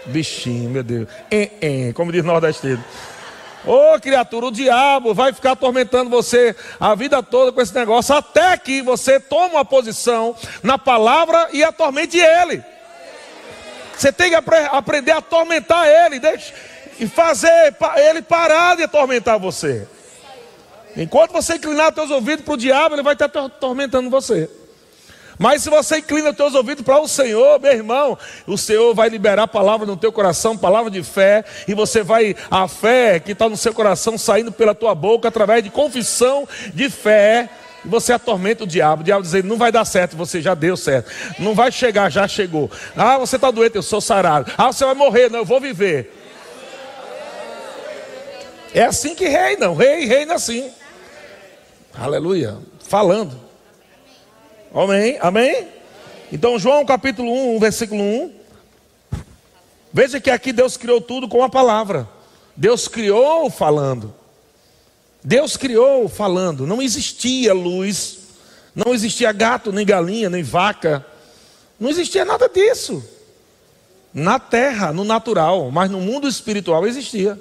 Bichinho, 0.07 0.69
meu 0.69 0.83
Deus. 0.83 1.07
É, 1.31 1.91
como 1.93 2.11
diz 2.11 2.23
nordestino. 2.23 2.83
Ô 3.65 3.95
oh, 3.95 3.99
criatura, 3.99 4.45
o 4.45 4.51
diabo 4.51 5.13
vai 5.13 5.33
ficar 5.33 5.53
atormentando 5.53 6.09
você 6.09 6.55
a 6.79 6.93
vida 6.93 7.23
toda 7.23 7.51
com 7.51 7.59
esse 7.59 7.73
negócio, 7.73 8.13
até 8.13 8.55
que 8.57 8.83
você 8.83 9.19
toma 9.19 9.55
uma 9.55 9.65
posição 9.65 10.35
na 10.61 10.77
palavra 10.77 11.49
e 11.51 11.63
atormente 11.63 12.17
ele. 12.17 12.63
Você 13.97 14.11
tem 14.11 14.29
que 14.29 14.35
aprender 14.35 15.11
a 15.11 15.17
atormentar 15.17 15.87
ele. 15.87 16.19
Deixa, 16.19 16.53
e 16.99 17.07
fazer 17.07 17.75
ele 17.97 18.21
parar 18.21 18.75
de 18.75 18.83
atormentar 18.83 19.39
você. 19.39 19.87
Enquanto 20.95 21.31
você 21.31 21.55
inclinar 21.55 21.89
os 21.89 21.95
teus 21.95 22.11
ouvidos 22.11 22.45
para 22.45 22.53
o 22.53 22.57
diabo, 22.57 22.95
ele 22.95 23.03
vai 23.03 23.13
estar 23.13 23.25
atormentando 23.25 24.09
você. 24.09 24.49
Mas 25.37 25.63
se 25.63 25.69
você 25.69 25.97
inclina 25.97 26.29
os 26.29 26.35
teus 26.35 26.55
ouvidos 26.55 26.83
para 26.83 26.99
o 26.99 27.07
Senhor, 27.07 27.59
meu 27.59 27.71
irmão, 27.71 28.17
o 28.47 28.57
Senhor 28.57 28.93
vai 28.93 29.09
liberar 29.09 29.43
a 29.43 29.47
palavra 29.47 29.85
no 29.85 29.97
teu 29.97 30.11
coração, 30.11 30.57
palavra 30.57 30.89
de 30.89 31.03
fé, 31.03 31.43
e 31.67 31.73
você 31.73 32.03
vai, 32.03 32.35
a 32.49 32.67
fé 32.67 33.19
que 33.19 33.33
está 33.33 33.49
no 33.49 33.57
seu 33.57 33.73
coração 33.73 34.17
saindo 34.17 34.51
pela 34.51 34.73
tua 34.73 34.95
boca, 34.95 35.27
através 35.27 35.63
de 35.63 35.69
confissão 35.69 36.47
de 36.73 36.89
fé, 36.89 37.49
e 37.83 37.87
você 37.87 38.13
atormenta 38.13 38.63
o 38.63 38.67
diabo. 38.67 39.01
O 39.01 39.05
diabo 39.05 39.21
dizendo, 39.21 39.47
não 39.47 39.57
vai 39.57 39.71
dar 39.71 39.85
certo, 39.85 40.17
você 40.17 40.41
já 40.41 40.55
deu 40.55 40.75
certo. 40.75 41.11
Não 41.37 41.53
vai 41.53 41.71
chegar, 41.71 42.09
já 42.09 42.27
chegou. 42.27 42.71
Ah, 42.95 43.17
você 43.17 43.35
está 43.35 43.51
doente, 43.51 43.75
eu 43.75 43.83
sou 43.83 44.01
sarado. 44.01 44.51
Ah, 44.57 44.71
você 44.71 44.85
vai 44.85 44.95
morrer, 44.95 45.29
não, 45.29 45.39
eu 45.39 45.45
vou 45.45 45.59
viver. 45.59 46.11
É 48.73 48.83
assim 48.83 49.15
que 49.15 49.27
reina, 49.27 49.69
o 49.69 49.75
rei 49.75 50.05
reina 50.05 50.33
assim. 50.33 50.69
Aleluia. 51.93 52.57
Falando. 52.87 53.44
Amém? 54.75 55.17
Amém? 55.21 55.67
Então, 56.33 56.59
João 56.59 56.85
capítulo 56.85 57.31
1, 57.55 57.59
versículo 57.59 58.03
1. 58.03 58.33
Veja 59.93 60.19
que 60.19 60.29
aqui 60.29 60.51
Deus 60.51 60.75
criou 60.75 60.99
tudo 60.99 61.29
com 61.29 61.41
a 61.41 61.47
palavra. 61.49 62.09
Deus 62.57 62.85
criou 62.85 63.49
falando. 63.49 64.13
Deus 65.23 65.55
criou 65.55 66.09
falando. 66.09 66.67
Não 66.67 66.81
existia 66.81 67.53
luz. 67.53 68.17
Não 68.75 68.93
existia 68.93 69.31
gato, 69.31 69.71
nem 69.71 69.85
galinha, 69.85 70.29
nem 70.29 70.43
vaca. 70.43 71.05
Não 71.79 71.89
existia 71.89 72.25
nada 72.25 72.49
disso. 72.49 73.01
Na 74.13 74.39
terra, 74.39 74.91
no 74.91 75.05
natural, 75.05 75.71
mas 75.71 75.89
no 75.89 76.01
mundo 76.01 76.27
espiritual 76.27 76.85
existia. 76.85 77.39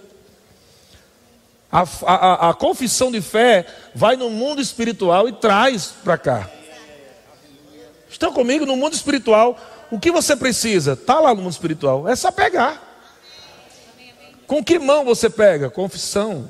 A, 1.71 1.83
a, 2.07 2.51
a 2.51 2.55
confissão 2.55 3.11
de 3.11 3.21
fé 3.21 3.67
vai 3.93 4.15
no 4.15 4.31
mundo 4.31 4.63
espiritual 4.63 5.29
e 5.29 5.33
traz 5.33 5.93
para 6.05 6.17
cá. 6.17 6.54
Estão 8.15 8.33
comigo 8.33 8.65
no 8.65 8.77
mundo 8.77 8.95
espiritual? 8.95 9.59
O 9.91 9.99
que 9.99 10.13
você 10.13 10.37
precisa? 10.37 10.93
Está 10.93 11.19
lá 11.19 11.35
no 11.35 11.43
mundo 11.43 11.53
espiritual. 11.53 12.09
É 12.09 12.15
só 12.15 12.31
pegar. 12.31 12.81
Com 14.47 14.63
que 14.63 14.79
mão 14.79 15.05
você 15.05 15.29
pega? 15.29 15.69
Confissão. 15.69 16.49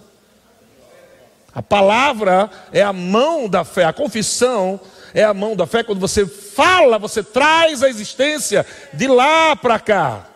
A 1.54 1.62
palavra 1.62 2.50
é 2.70 2.82
a 2.82 2.92
mão 2.92 3.48
da 3.48 3.64
fé. 3.64 3.84
A 3.84 3.94
confissão 3.94 4.78
é 5.14 5.24
a 5.24 5.32
mão 5.32 5.56
da 5.56 5.66
fé. 5.66 5.82
Quando 5.82 6.00
você 6.00 6.26
fala, 6.26 6.98
você 6.98 7.22
traz 7.22 7.82
a 7.82 7.88
existência 7.88 8.66
de 8.92 9.08
lá 9.08 9.56
para 9.56 9.80
cá. 9.80 10.26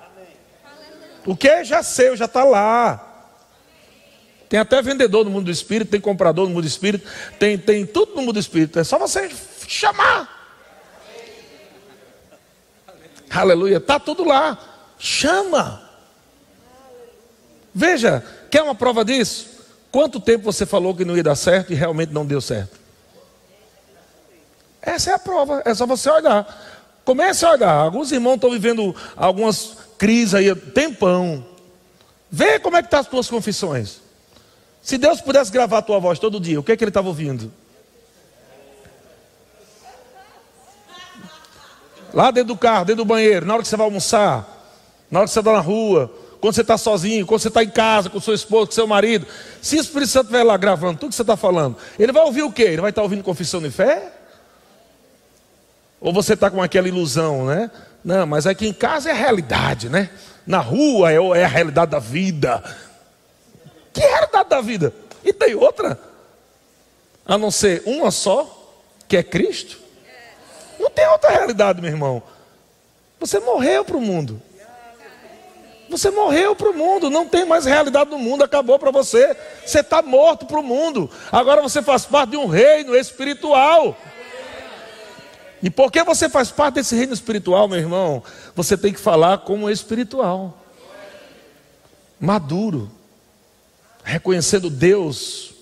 O 1.26 1.36
que 1.36 1.46
é 1.46 1.62
já 1.62 1.82
seu, 1.82 2.16
já 2.16 2.24
está 2.24 2.42
lá. 2.42 3.04
Tem 4.48 4.58
até 4.58 4.80
vendedor 4.80 5.26
no 5.26 5.30
mundo 5.30 5.44
do 5.44 5.50
espírito, 5.50 5.90
tem 5.90 6.00
comprador 6.00 6.46
no 6.46 6.54
mundo 6.54 6.62
do 6.62 6.68
espírito, 6.68 7.06
tem, 7.38 7.58
tem 7.58 7.84
tudo 7.84 8.14
no 8.14 8.22
mundo 8.22 8.32
do 8.32 8.40
espírito. 8.40 8.78
É 8.78 8.84
só 8.84 8.98
você 8.98 9.28
chamar. 9.66 10.37
Aleluia, 13.30 13.76
está 13.76 13.98
tudo 13.98 14.24
lá. 14.24 14.58
Chama. 14.98 15.82
Veja, 17.74 18.24
quer 18.50 18.62
uma 18.62 18.74
prova 18.74 19.04
disso? 19.04 19.46
Quanto 19.90 20.20
tempo 20.20 20.44
você 20.44 20.66
falou 20.66 20.94
que 20.94 21.04
não 21.04 21.16
ia 21.16 21.22
dar 21.22 21.36
certo 21.36 21.72
e 21.72 21.76
realmente 21.76 22.12
não 22.12 22.26
deu 22.26 22.40
certo? 22.40 22.78
Essa 24.80 25.10
é 25.10 25.14
a 25.14 25.18
prova, 25.18 25.62
é 25.64 25.74
só 25.74 25.86
você 25.86 26.10
olhar. 26.10 26.46
Comece 27.04 27.44
a 27.44 27.52
olhar. 27.52 27.72
Alguns 27.72 28.12
irmãos 28.12 28.34
estão 28.34 28.50
vivendo 28.50 28.94
algumas 29.16 29.76
crises 29.96 30.34
aí, 30.34 30.54
tempão. 30.54 31.44
Vê 32.30 32.58
como 32.58 32.76
é 32.76 32.82
que 32.82 32.86
estão 32.86 32.98
tá 32.98 33.02
as 33.02 33.10
tuas 33.10 33.28
confissões. 33.28 34.00
Se 34.82 34.96
Deus 34.98 35.20
pudesse 35.20 35.50
gravar 35.50 35.78
a 35.78 35.82
tua 35.82 35.98
voz 35.98 36.18
todo 36.18 36.40
dia, 36.40 36.60
o 36.60 36.62
que 36.62 36.72
é 36.72 36.76
que 36.76 36.84
ele 36.84 36.90
estava 36.90 37.08
ouvindo? 37.08 37.52
Lá 42.18 42.32
dentro 42.32 42.48
do 42.48 42.56
carro, 42.56 42.84
dentro 42.84 43.04
do 43.04 43.08
banheiro, 43.08 43.46
na 43.46 43.54
hora 43.54 43.62
que 43.62 43.68
você 43.68 43.76
vai 43.76 43.86
almoçar, 43.86 44.44
na 45.08 45.20
hora 45.20 45.28
que 45.28 45.32
você 45.32 45.38
está 45.38 45.52
na 45.52 45.60
rua, 45.60 46.12
quando 46.40 46.52
você 46.52 46.62
está 46.62 46.76
sozinho, 46.76 47.24
quando 47.24 47.40
você 47.40 47.46
está 47.46 47.62
em 47.62 47.70
casa 47.70 48.10
com 48.10 48.18
seu 48.18 48.34
esposo, 48.34 48.66
com 48.66 48.72
seu 48.72 48.88
marido. 48.88 49.24
Se 49.62 49.76
o 49.76 49.80
Espírito 49.80 50.08
Santo 50.08 50.24
estiver 50.24 50.42
lá 50.42 50.56
gravando 50.56 50.98
tudo 50.98 51.10
que 51.10 51.14
você 51.14 51.22
está 51.22 51.36
falando, 51.36 51.76
ele 51.96 52.10
vai 52.10 52.24
ouvir 52.24 52.42
o 52.42 52.50
quê? 52.50 52.62
Ele 52.64 52.80
vai 52.80 52.90
estar 52.90 53.02
tá 53.02 53.04
ouvindo 53.04 53.22
confissão 53.22 53.62
de 53.62 53.70
fé? 53.70 54.12
Ou 56.00 56.12
você 56.12 56.32
está 56.32 56.50
com 56.50 56.60
aquela 56.60 56.88
ilusão, 56.88 57.46
né? 57.46 57.70
Não, 58.02 58.26
mas 58.26 58.48
aqui 58.48 58.66
em 58.66 58.72
casa 58.72 59.10
é 59.10 59.12
a 59.12 59.14
realidade, 59.14 59.88
né? 59.88 60.10
Na 60.44 60.58
rua 60.58 61.12
é, 61.12 61.38
é 61.38 61.44
a 61.44 61.48
realidade 61.48 61.92
da 61.92 62.00
vida. 62.00 62.64
Que 63.92 64.00
realidade 64.00 64.48
da 64.48 64.60
vida? 64.60 64.92
E 65.24 65.32
tem 65.32 65.54
outra? 65.54 65.96
A 67.24 67.38
não 67.38 67.52
ser 67.52 67.80
uma 67.86 68.10
só, 68.10 68.74
que 69.06 69.16
é 69.16 69.22
Cristo? 69.22 69.86
Não 70.78 70.90
tem 70.90 71.06
outra 71.08 71.30
realidade, 71.30 71.80
meu 71.80 71.90
irmão. 71.90 72.22
Você 73.20 73.40
morreu 73.40 73.84
para 73.84 73.96
o 73.96 74.00
mundo. 74.00 74.40
Você 75.88 76.10
morreu 76.10 76.54
para 76.54 76.70
o 76.70 76.74
mundo, 76.74 77.08
não 77.08 77.26
tem 77.26 77.46
mais 77.46 77.64
realidade 77.64 78.10
no 78.10 78.18
mundo, 78.18 78.44
acabou 78.44 78.78
para 78.78 78.90
você. 78.90 79.34
Você 79.64 79.80
está 79.80 80.02
morto 80.02 80.44
para 80.44 80.60
o 80.60 80.62
mundo. 80.62 81.10
Agora 81.32 81.62
você 81.62 81.80
faz 81.80 82.04
parte 82.04 82.30
de 82.30 82.36
um 82.36 82.46
reino 82.46 82.94
espiritual. 82.94 83.96
E 85.62 85.70
porque 85.70 86.02
você 86.04 86.28
faz 86.28 86.50
parte 86.50 86.74
desse 86.74 86.94
reino 86.94 87.12
espiritual, 87.12 87.66
meu 87.66 87.78
irmão, 87.78 88.22
você 88.54 88.76
tem 88.76 88.92
que 88.92 89.00
falar 89.00 89.38
como 89.38 89.68
espiritual, 89.68 90.56
maduro, 92.20 92.88
reconhecendo 94.04 94.70
Deus 94.70 95.52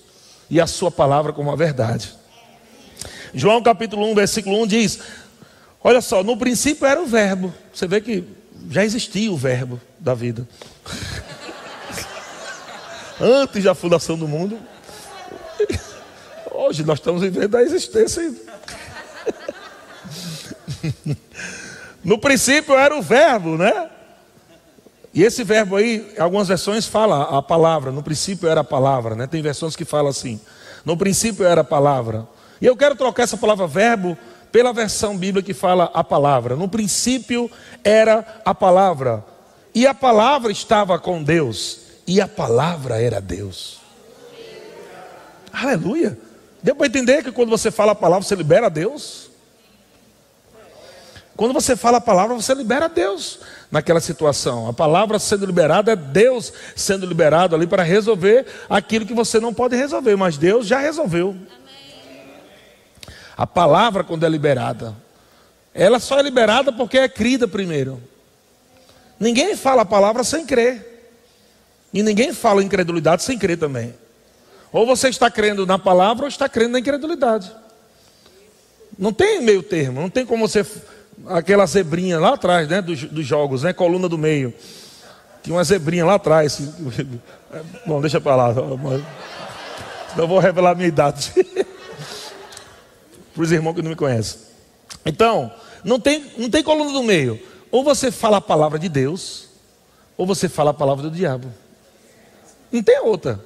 e 0.49 0.61
a 0.61 0.67
Sua 0.67 0.91
palavra 0.91 1.33
como 1.33 1.51
a 1.51 1.55
verdade. 1.55 2.13
João 3.37 3.61
capítulo 3.61 4.09
1, 4.11 4.15
versículo 4.15 4.59
1 4.63 4.67
diz: 4.67 4.99
Olha 5.83 6.01
só, 6.01 6.23
no 6.23 6.35
princípio 6.35 6.87
era 6.87 6.99
o 6.99 7.05
Verbo. 7.05 7.53
Você 7.71 7.87
vê 7.87 8.01
que 8.01 8.23
já 8.67 8.83
existia 8.83 9.31
o 9.31 9.37
Verbo 9.37 9.79
da 9.99 10.15
vida. 10.15 10.47
Antes 13.21 13.63
da 13.63 13.75
fundação 13.75 14.17
do 14.17 14.27
mundo. 14.27 14.57
Hoje 16.51 16.83
nós 16.83 16.97
estamos 16.97 17.21
vivendo 17.21 17.55
a 17.55 17.61
existência. 17.61 18.33
no 22.03 22.17
princípio 22.17 22.73
era 22.73 22.97
o 22.97 23.03
Verbo, 23.03 23.55
né? 23.55 23.91
E 25.13 25.23
esse 25.23 25.43
verbo 25.43 25.75
aí, 25.75 26.13
algumas 26.17 26.47
versões 26.47 26.87
fala 26.87 27.37
a 27.37 27.41
palavra, 27.41 27.91
no 27.91 28.01
princípio 28.01 28.49
era 28.49 28.61
a 28.61 28.63
palavra, 28.63 29.15
né? 29.15 29.27
Tem 29.27 29.43
versões 29.43 29.75
que 29.75 29.85
falam 29.85 30.09
assim. 30.09 30.39
No 30.83 30.97
princípio 30.97 31.45
era 31.45 31.61
a 31.61 31.63
palavra. 31.63 32.27
E 32.61 32.65
eu 32.65 32.75
quero 32.75 32.95
trocar 32.95 33.23
essa 33.23 33.37
palavra 33.37 33.67
verbo 33.67 34.17
pela 34.51 34.73
versão 34.73 35.17
bíblica 35.17 35.45
que 35.45 35.53
fala 35.53 35.91
a 35.93 36.03
palavra. 36.03 36.55
No 36.55 36.67
princípio 36.67 37.49
era 37.83 38.41
a 38.43 38.55
palavra, 38.55 39.23
e 39.73 39.85
a 39.85 39.93
palavra 39.93 40.51
estava 40.51 40.97
com 40.97 41.21
Deus, 41.21 41.79
e 42.07 42.19
a 42.19 42.27
palavra 42.27 43.01
era 43.01 43.21
Deus. 43.21 43.79
Aleluia. 45.51 46.17
Deu 46.61 46.75
para 46.75 46.87
entender 46.87 47.23
que 47.23 47.31
quando 47.31 47.49
você 47.49 47.71
fala 47.71 47.91
a 47.91 47.95
palavra, 47.95 48.23
você 48.27 48.35
libera 48.35 48.69
Deus? 48.69 49.29
Quando 51.35 51.53
você 51.53 51.75
fala 51.75 51.99
a 51.99 52.01
palavra, 52.01 52.35
você 52.35 52.53
libera 52.55 52.89
Deus 52.89 53.39
naquela 53.71 53.99
situação. 53.99 54.67
A 54.67 54.73
palavra 54.73 55.19
sendo 55.19 55.45
liberada 55.45 55.91
é 55.91 55.95
Deus 55.95 56.51
sendo 56.75 57.05
liberado 57.05 57.55
ali 57.55 57.67
para 57.67 57.83
resolver 57.83 58.47
aquilo 58.67 59.05
que 59.05 59.13
você 59.13 59.39
não 59.39 59.53
pode 59.53 59.75
resolver, 59.75 60.15
mas 60.15 60.35
Deus 60.35 60.65
já 60.65 60.79
resolveu. 60.79 61.35
A 63.37 63.45
palavra, 63.45 64.03
quando 64.03 64.25
é 64.25 64.29
liberada, 64.29 64.95
ela 65.73 65.99
só 65.99 66.17
é 66.17 66.23
liberada 66.23 66.73
porque 66.73 66.97
é 66.97 67.07
crida 67.07 67.47
primeiro. 67.47 68.01
Ninguém 69.19 69.55
fala 69.55 69.83
a 69.83 69.85
palavra 69.85 70.23
sem 70.23 70.43
crer. 70.43 70.95
E 71.93 72.01
ninguém 72.01 72.33
fala 72.33 72.63
incredulidade 72.63 73.21
sem 73.21 73.37
crer 73.37 73.59
também. 73.59 73.93
Ou 74.71 74.87
você 74.87 75.09
está 75.09 75.29
crendo 75.29 75.65
na 75.67 75.77
palavra 75.77 76.23
ou 76.23 76.27
está 76.27 76.49
crendo 76.49 76.71
na 76.71 76.79
incredulidade. 76.79 77.51
Não 78.97 79.13
tem 79.13 79.39
meio 79.41 79.61
termo, 79.61 80.01
não 80.01 80.09
tem 80.09 80.25
como 80.25 80.47
você. 80.47 80.65
Aquela 81.27 81.65
zebrinha 81.65 82.19
lá 82.19 82.33
atrás, 82.33 82.67
né? 82.67 82.81
Dos, 82.81 83.03
dos 83.03 83.25
jogos, 83.25 83.61
né? 83.61 83.71
Coluna 83.71 84.09
do 84.09 84.17
meio. 84.17 84.53
Tinha 85.43 85.55
uma 85.55 85.63
zebrinha 85.63 86.05
lá 86.05 86.15
atrás. 86.15 86.59
Bom, 87.85 88.01
deixa 88.01 88.19
para 88.19 88.35
lá. 88.35 88.53
Não 90.15 90.27
vou 90.27 90.39
revelar 90.39 90.71
a 90.71 90.75
minha 90.75 90.87
idade. 90.87 91.33
para 93.37 93.43
os 93.43 93.51
irmãos 93.51 93.75
que 93.75 93.83
não 93.83 93.91
me 93.91 93.95
conhecem. 93.95 94.39
Então, 95.05 95.51
não 95.83 95.99
tem, 95.99 96.25
não 96.37 96.49
tem 96.49 96.63
coluna 96.63 96.91
do 96.91 97.03
meio. 97.03 97.39
Ou 97.69 97.83
você 97.83 98.09
fala 98.09 98.37
a 98.37 98.41
palavra 98.41 98.79
de 98.79 98.89
Deus, 98.89 99.47
ou 100.17 100.25
você 100.25 100.49
fala 100.49 100.71
a 100.71 100.73
palavra 100.73 101.07
do 101.07 101.15
diabo. 101.15 101.47
Não 102.71 102.81
tem 102.81 102.99
outra. 102.99 103.39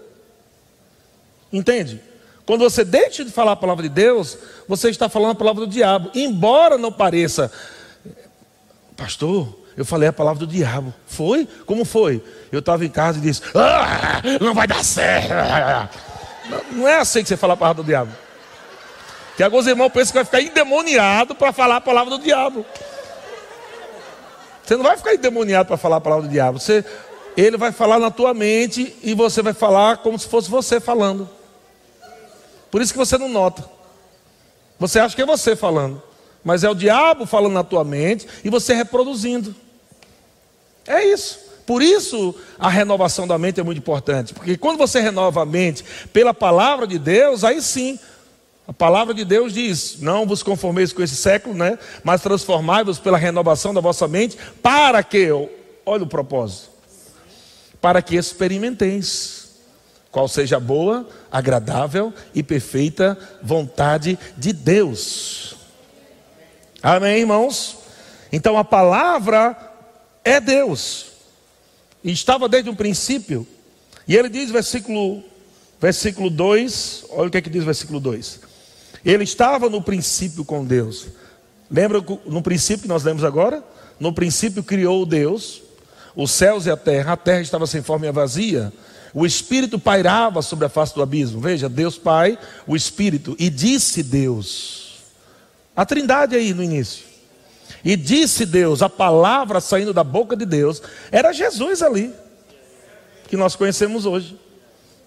Entende? 1.51 2.01
Quando 2.45 2.61
você 2.61 2.85
deixa 2.85 3.25
de 3.25 3.31
falar 3.31 3.51
a 3.51 3.55
palavra 3.57 3.83
de 3.83 3.89
Deus, 3.89 4.37
você 4.65 4.89
está 4.89 5.09
falando 5.09 5.31
a 5.31 5.35
palavra 5.35 5.65
do 5.65 5.71
diabo. 5.71 6.09
Embora 6.15 6.77
não 6.77 6.91
pareça, 6.91 7.51
pastor, 8.95 9.59
Eu 9.75 9.85
falei 9.85 10.09
a 10.09 10.13
palavra 10.13 10.45
do 10.45 10.51
diabo. 10.51 10.93
Foi? 11.05 11.47
Como 11.65 11.85
foi? 11.85 12.21
Eu 12.51 12.59
estava 12.59 12.85
em 12.85 12.89
casa 12.89 13.17
e 13.17 13.21
disse: 13.21 13.41
ah, 13.55 14.21
Não 14.41 14.53
vai 14.53 14.67
dar 14.67 14.83
certo. 14.83 15.31
Não 16.73 16.85
é 16.85 16.99
assim 16.99 17.23
que 17.23 17.29
você 17.29 17.37
fala 17.37 17.53
a 17.53 17.57
palavra 17.57 17.81
do 17.81 17.87
diabo. 17.87 18.11
Que 19.35 19.43
alguns 19.43 19.67
irmãos 19.67 19.89
pensam 19.89 20.11
que 20.11 20.17
vai 20.17 20.25
ficar 20.25 20.41
endemoniado 20.41 21.33
para 21.33 21.51
falar 21.51 21.77
a 21.77 21.81
palavra 21.81 22.17
do 22.17 22.23
diabo. 22.23 22.65
Você 24.63 24.75
não 24.75 24.83
vai 24.83 24.97
ficar 24.97 25.13
endemoniado 25.13 25.67
para 25.67 25.77
falar 25.77 25.97
a 25.97 26.01
palavra 26.01 26.27
do 26.27 26.31
diabo. 26.31 26.59
Você, 26.59 26.85
ele 27.35 27.57
vai 27.57 27.71
falar 27.71 27.99
na 27.99 28.11
tua 28.11 28.33
mente 28.33 28.95
e 29.01 29.13
você 29.13 29.41
vai 29.41 29.53
falar 29.53 29.97
como 29.97 30.17
se 30.17 30.27
fosse 30.27 30.49
você 30.49 30.79
falando. 30.79 31.29
Por 32.69 32.81
isso 32.81 32.93
que 32.93 32.99
você 32.99 33.17
não 33.17 33.27
nota. 33.27 33.63
Você 34.79 34.99
acha 34.99 35.15
que 35.15 35.21
é 35.21 35.25
você 35.25 35.55
falando, 35.55 36.01
mas 36.43 36.63
é 36.63 36.69
o 36.69 36.73
diabo 36.73 37.25
falando 37.25 37.53
na 37.53 37.63
tua 37.63 37.83
mente 37.83 38.27
e 38.43 38.49
você 38.49 38.73
reproduzindo. 38.73 39.55
É 40.87 41.03
isso. 41.05 41.39
Por 41.65 41.81
isso 41.81 42.33
a 42.57 42.67
renovação 42.67 43.27
da 43.27 43.37
mente 43.37 43.59
é 43.59 43.63
muito 43.63 43.77
importante, 43.77 44.33
porque 44.33 44.57
quando 44.57 44.77
você 44.77 44.99
renova 44.99 45.43
a 45.43 45.45
mente 45.45 45.85
pela 46.11 46.33
palavra 46.33 46.87
de 46.87 46.97
Deus, 46.97 47.43
aí 47.43 47.61
sim 47.61 47.99
a 48.71 48.73
palavra 48.73 49.13
de 49.13 49.25
Deus 49.25 49.53
diz: 49.53 49.97
Não 49.99 50.25
vos 50.25 50.41
conformeis 50.41 50.93
com 50.93 51.03
esse 51.03 51.17
século, 51.17 51.53
né? 51.53 51.77
Mas 52.05 52.21
transformai-vos 52.21 52.99
pela 52.99 53.17
renovação 53.17 53.73
da 53.73 53.81
vossa 53.81 54.07
mente, 54.07 54.37
para 54.63 55.03
que, 55.03 55.27
olha 55.85 56.03
o 56.03 56.07
propósito, 56.07 56.69
para 57.81 58.01
que 58.01 58.15
experimenteis 58.15 59.49
qual 60.09 60.25
seja 60.25 60.55
a 60.55 60.59
boa, 60.59 61.05
agradável 61.29 62.13
e 62.33 62.41
perfeita 62.41 63.17
vontade 63.43 64.17
de 64.37 64.53
Deus. 64.53 65.57
Amém, 66.81 67.19
irmãos? 67.19 67.77
Então 68.31 68.57
a 68.57 68.63
palavra 68.63 69.57
é 70.23 70.39
Deus, 70.39 71.07
e 72.01 72.09
estava 72.13 72.47
desde 72.47 72.69
o 72.69 72.75
princípio, 72.75 73.45
e 74.07 74.15
ele 74.15 74.29
diz, 74.29 74.49
versículo, 74.49 75.21
versículo 75.77 76.29
2, 76.29 77.07
olha 77.09 77.27
o 77.27 77.31
que 77.31 77.37
é 77.37 77.41
que 77.41 77.49
diz 77.49 77.63
o 77.63 77.65
versículo 77.65 77.99
2: 77.99 78.50
Ele 79.03 79.23
estava 79.23 79.69
no 79.69 79.81
princípio 79.81 80.45
com 80.45 80.63
Deus. 80.63 81.07
Lembra 81.69 82.03
no 82.25 82.41
princípio 82.41 82.83
que 82.83 82.87
nós 82.87 83.03
lemos 83.03 83.23
agora? 83.23 83.63
No 83.99 84.13
princípio 84.13 84.63
criou 84.63 85.05
Deus 85.05 85.61
os 86.15 86.31
céus 86.31 86.65
e 86.65 86.71
a 86.71 86.77
terra, 86.77 87.13
a 87.13 87.17
terra 87.17 87.41
estava 87.41 87.65
sem 87.65 87.81
forma 87.81 88.05
e 88.05 88.11
vazia, 88.11 88.71
o 89.13 89.25
Espírito 89.25 89.77
pairava 89.77 90.41
sobre 90.41 90.65
a 90.65 90.69
face 90.69 90.93
do 90.95 91.01
abismo. 91.01 91.41
Veja, 91.41 91.67
Deus 91.67 91.97
Pai, 91.97 92.37
o 92.65 92.75
Espírito, 92.75 93.35
e 93.39 93.49
disse 93.49 94.03
Deus, 94.03 94.99
a 95.75 95.85
trindade 95.85 96.35
aí 96.35 96.53
no 96.53 96.63
início, 96.63 97.05
e 97.83 97.95
disse 97.95 98.45
Deus, 98.45 98.81
a 98.81 98.89
palavra 98.89 99.59
saindo 99.59 99.93
da 99.93 100.03
boca 100.03 100.35
de 100.35 100.45
Deus, 100.45 100.81
era 101.11 101.33
Jesus 101.33 101.81
ali, 101.81 102.13
que 103.27 103.37
nós 103.37 103.55
conhecemos 103.55 104.05
hoje. 104.05 104.37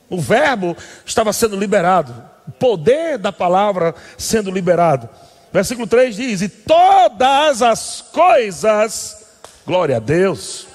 O 0.09 0.21
Verbo 0.21 0.77
estava 1.05 1.33
sendo 1.33 1.57
liberado, 1.57 2.15
poder 2.59 3.19
da 3.19 3.33
palavra 3.33 3.95
sendo 4.17 4.51
liberado. 4.51 5.09
Versículo 5.53 5.87
3 5.87 6.17
diz: 6.17 6.43
E 6.43 6.49
todas 6.49 7.63
as 7.63 8.05
coisas, 8.13 9.25
glória 9.67 9.99
a 9.99 10.01
Deus, 10.01 10.67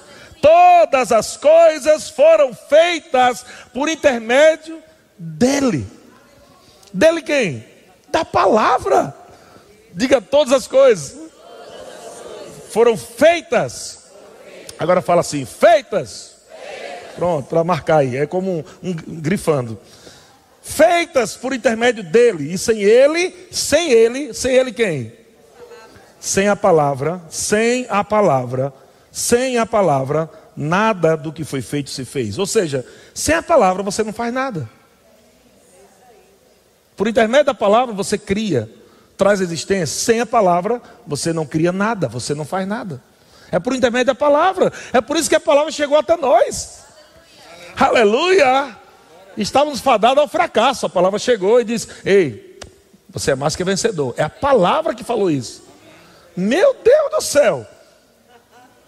todas 0.42 1.12
as 1.12 1.36
coisas 1.36 2.10
foram 2.10 2.54
feitas 2.54 3.46
por 3.74 3.90
intermédio 3.90 4.82
dele. 5.18 5.86
Dele 6.94 7.22
quem? 7.22 7.66
Da 8.10 8.24
palavra. 8.24 9.14
Diga 9.94 10.22
todas 10.22 10.54
as 10.54 10.68
coisas. 10.68 11.18
Foram 12.72 12.96
feitas. 12.96 14.12
Agora 14.78 15.02
fala 15.02 15.22
assim: 15.22 15.46
feitas. 15.46 16.38
Pronto, 17.16 17.50
para 17.50 17.64
marcar 17.66 17.98
aí. 17.98 18.16
É 18.16 18.26
como 18.26 18.60
um, 18.60 18.64
um 18.82 18.94
grifando. 18.94 19.78
Feitas 20.70 21.36
por 21.36 21.54
intermédio 21.54 22.04
dele. 22.04 22.54
E 22.54 22.58
sem 22.58 22.82
ele, 22.82 23.34
sem 23.52 23.92
ele, 23.92 24.34
sem 24.34 24.56
ele 24.56 24.72
quem? 24.72 25.14
Sem 26.20 26.48
a 26.48 26.56
palavra, 26.56 27.22
sem 27.30 27.86
a 27.90 28.04
palavra 28.04 28.74
sem 29.12 29.58
a 29.58 29.66
palavra, 29.66 30.30
nada 30.56 31.16
do 31.18 31.34
que 31.34 31.44
foi 31.44 31.62
feito 31.62 31.90
se 31.90 32.06
fez. 32.06 32.38
Ou 32.38 32.46
seja, 32.46 32.86
sem 33.14 33.36
a 33.36 33.44
palavra 33.44 33.84
você 33.84 34.04
não 34.04 34.14
faz 34.14 34.34
nada. 34.34 34.70
Por 36.96 37.08
intermédio 37.08 37.46
da 37.46 37.54
palavra 37.54 37.94
você 37.94 38.18
cria, 38.18 38.70
traz 39.18 39.42
existência. 39.42 39.88
Sem 39.88 40.22
a 40.22 40.26
palavra 40.26 40.82
você 41.08 41.34
não 41.34 41.46
cria 41.46 41.72
nada, 41.72 42.08
você 42.08 42.34
não 42.34 42.46
faz 42.46 42.68
nada. 42.68 43.02
É 43.52 43.60
por 43.60 43.74
intermédio 43.74 44.08
da 44.08 44.16
palavra. 44.16 44.72
É 44.94 45.02
por 45.02 45.18
isso 45.18 45.30
que 45.30 45.36
a 45.36 45.40
palavra 45.40 45.72
chegou 45.72 45.98
até 45.98 46.16
nós. 46.16 46.82
Aleluia! 47.76 48.46
Aleluia. 48.46 48.80
Estávamos 49.40 49.80
fadados 49.80 50.22
ao 50.22 50.28
fracasso. 50.28 50.86
A 50.86 50.90
palavra 50.90 51.18
chegou 51.18 51.62
e 51.62 51.64
disse: 51.64 51.88
Ei, 52.04 52.60
você 53.10 53.32
é 53.32 53.36
mais 53.36 53.56
que 53.56 53.64
vencedor. 53.64 54.14
É 54.18 54.24
a 54.24 54.30
palavra 54.30 54.94
que 54.94 55.04
falou 55.04 55.32
isso. 55.32 55.64
Meu 56.36 56.76
Deus 56.84 57.12
do 57.12 57.22
céu! 57.22 57.66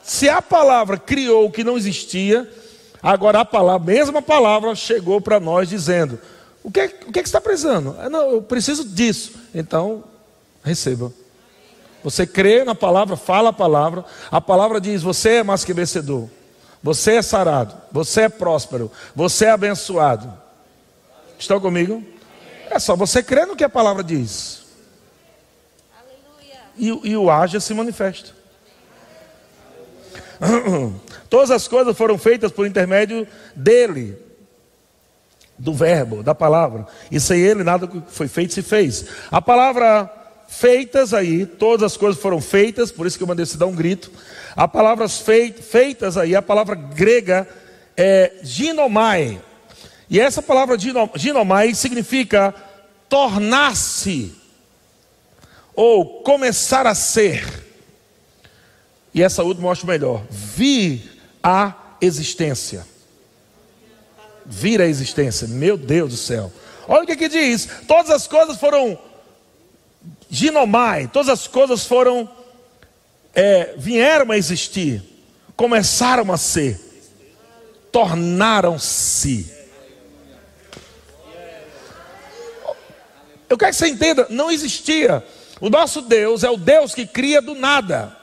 Se 0.03 0.27
a 0.27 0.41
palavra 0.41 0.97
criou 0.97 1.45
o 1.45 1.51
que 1.51 1.63
não 1.63 1.77
existia, 1.77 2.51
agora 3.01 3.39
a 3.39 3.45
palavra, 3.45 3.93
mesma 3.93 4.21
palavra, 4.21 4.75
chegou 4.75 5.21
para 5.21 5.39
nós 5.39 5.69
dizendo: 5.69 6.19
o 6.61 6.69
que, 6.69 6.81
é, 6.81 6.85
o 7.07 7.11
que, 7.11 7.19
é 7.19 7.23
que 7.23 7.29
você 7.29 7.37
está 7.37 7.41
precisando? 7.41 7.95
Ah, 7.97 8.09
não, 8.09 8.31
eu 8.31 8.41
preciso 8.41 8.83
disso. 8.83 9.33
Então, 9.55 10.03
receba. 10.63 11.13
Você 12.03 12.27
crê 12.27 12.63
na 12.65 12.75
palavra, 12.75 13.15
fala 13.15 13.49
a 13.49 13.53
palavra. 13.53 14.03
A 14.29 14.41
palavra 14.41 14.81
diz: 14.81 15.01
você 15.01 15.35
é 15.35 15.43
mais 15.43 15.63
que 15.63 15.73
vencedor. 15.73 16.29
Você 16.83 17.13
é 17.13 17.21
sarado. 17.21 17.75
Você 17.91 18.21
é 18.21 18.29
próspero. 18.29 18.91
Você 19.15 19.45
é 19.45 19.51
abençoado. 19.51 20.40
Estão 21.41 21.59
comigo? 21.59 22.03
É 22.69 22.77
só 22.77 22.95
você 22.95 23.23
crer 23.23 23.47
no 23.47 23.55
que 23.55 23.63
a 23.63 23.69
palavra 23.69 24.03
diz. 24.03 24.61
E, 26.77 26.87
e 26.87 27.17
o 27.17 27.31
haja 27.31 27.59
se 27.59 27.73
manifesta. 27.73 28.29
Todas 31.29 31.49
as 31.49 31.67
coisas 31.67 31.97
foram 31.97 32.17
feitas 32.19 32.51
por 32.51 32.67
intermédio 32.67 33.27
dele, 33.55 34.17
do 35.57 35.73
verbo, 35.73 36.21
da 36.21 36.35
palavra. 36.35 36.85
E 37.11 37.19
sem 37.19 37.39
ele 37.41 37.63
nada 37.63 37.89
foi 38.07 38.27
feito 38.27 38.53
se 38.53 38.61
fez. 38.61 39.05
A 39.31 39.41
palavra 39.41 40.09
feitas 40.47 41.11
aí, 41.11 41.45
todas 41.45 41.83
as 41.83 41.97
coisas 41.97 42.21
foram 42.21 42.39
feitas, 42.39 42.91
por 42.91 43.07
isso 43.07 43.17
que 43.17 43.23
eu 43.23 43.27
mandei 43.27 43.45
se 43.47 43.57
dar 43.57 43.65
um 43.65 43.75
grito. 43.75 44.11
A 44.55 44.67
palavra 44.67 45.07
feitas 45.09 46.17
aí, 46.17 46.35
a 46.35 46.41
palavra 46.41 46.75
grega 46.75 47.47
é 47.97 48.33
ginomai. 48.43 49.41
E 50.11 50.19
essa 50.19 50.41
palavra 50.41 50.77
ginomai 51.15 51.73
significa 51.73 52.53
tornar-se 53.07 54.35
ou 55.73 56.21
começar 56.21 56.85
a 56.85 56.93
ser. 56.93 57.63
E 59.13 59.23
essa 59.23 59.41
última 59.41 59.67
eu 59.67 59.71
acho 59.71 59.87
melhor. 59.87 60.21
Vir 60.29 61.17
à 61.41 61.73
existência. 62.01 62.85
Vir 64.45 64.81
à 64.81 64.85
existência. 64.85 65.47
Meu 65.47 65.77
Deus 65.77 66.11
do 66.11 66.17
céu. 66.17 66.51
Olha 66.89 67.03
o 67.03 67.07
que 67.07 67.29
diz. 67.29 67.69
Todas 67.87 68.11
as 68.11 68.27
coisas 68.27 68.57
foram 68.57 68.99
ginomai. 70.29 71.07
Todas 71.07 71.29
as 71.29 71.47
coisas 71.47 71.85
foram. 71.85 72.29
É, 73.33 73.75
vieram 73.77 74.29
a 74.31 74.37
existir. 74.37 75.01
Começaram 75.55 76.33
a 76.33 76.37
ser. 76.37 76.77
Tornaram-se. 77.93 79.60
Eu 83.51 83.57
quero 83.57 83.71
que 83.73 83.77
você 83.77 83.89
entenda, 83.89 84.27
não 84.29 84.49
existia. 84.49 85.21
O 85.59 85.69
nosso 85.69 86.01
Deus 86.01 86.41
é 86.41 86.49
o 86.49 86.55
Deus 86.55 86.95
que 86.95 87.05
cria 87.05 87.41
do 87.41 87.53
nada. 87.53 88.15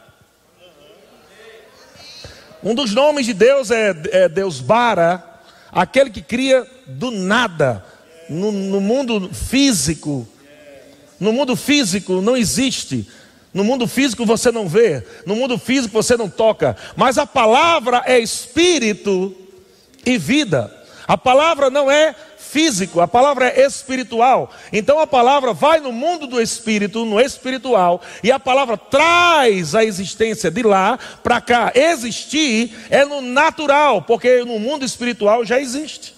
Um 2.64 2.74
dos 2.74 2.94
nomes 2.94 3.26
de 3.26 3.34
Deus 3.34 3.70
é, 3.70 3.94
é 4.10 4.26
Deus 4.26 4.58
Bara, 4.58 5.22
aquele 5.70 6.08
que 6.08 6.22
cria 6.22 6.66
do 6.86 7.10
nada, 7.10 7.84
no, 8.26 8.50
no 8.50 8.80
mundo 8.80 9.28
físico. 9.34 10.26
No 11.20 11.30
mundo 11.30 11.54
físico 11.56 12.22
não 12.22 12.34
existe. 12.34 13.06
No 13.52 13.64
mundo 13.64 13.86
físico 13.86 14.24
você 14.24 14.50
não 14.50 14.66
vê, 14.66 15.06
no 15.26 15.36
mundo 15.36 15.58
físico 15.58 15.92
você 15.92 16.16
não 16.16 16.30
toca, 16.30 16.74
mas 16.96 17.18
a 17.18 17.26
palavra 17.26 18.02
é 18.06 18.18
espírito 18.18 19.36
e 20.06 20.16
vida. 20.16 20.74
A 21.06 21.18
palavra 21.18 21.68
não 21.68 21.90
é 21.90 22.14
físico, 22.50 23.00
a 23.00 23.08
palavra 23.08 23.48
é 23.48 23.66
espiritual. 23.66 24.50
Então 24.72 24.98
a 24.98 25.06
palavra 25.06 25.52
vai 25.52 25.80
no 25.80 25.92
mundo 25.92 26.26
do 26.26 26.40
espírito, 26.40 27.04
no 27.04 27.20
espiritual, 27.20 28.00
e 28.22 28.32
a 28.32 28.40
palavra 28.40 28.76
traz 28.76 29.74
a 29.74 29.84
existência 29.84 30.50
de 30.50 30.62
lá 30.62 30.98
para 31.22 31.40
cá. 31.40 31.72
Existir 31.74 32.74
é 32.90 33.04
no 33.04 33.20
natural, 33.20 34.02
porque 34.02 34.44
no 34.44 34.58
mundo 34.58 34.84
espiritual 34.84 35.44
já 35.44 35.60
existe. 35.60 36.16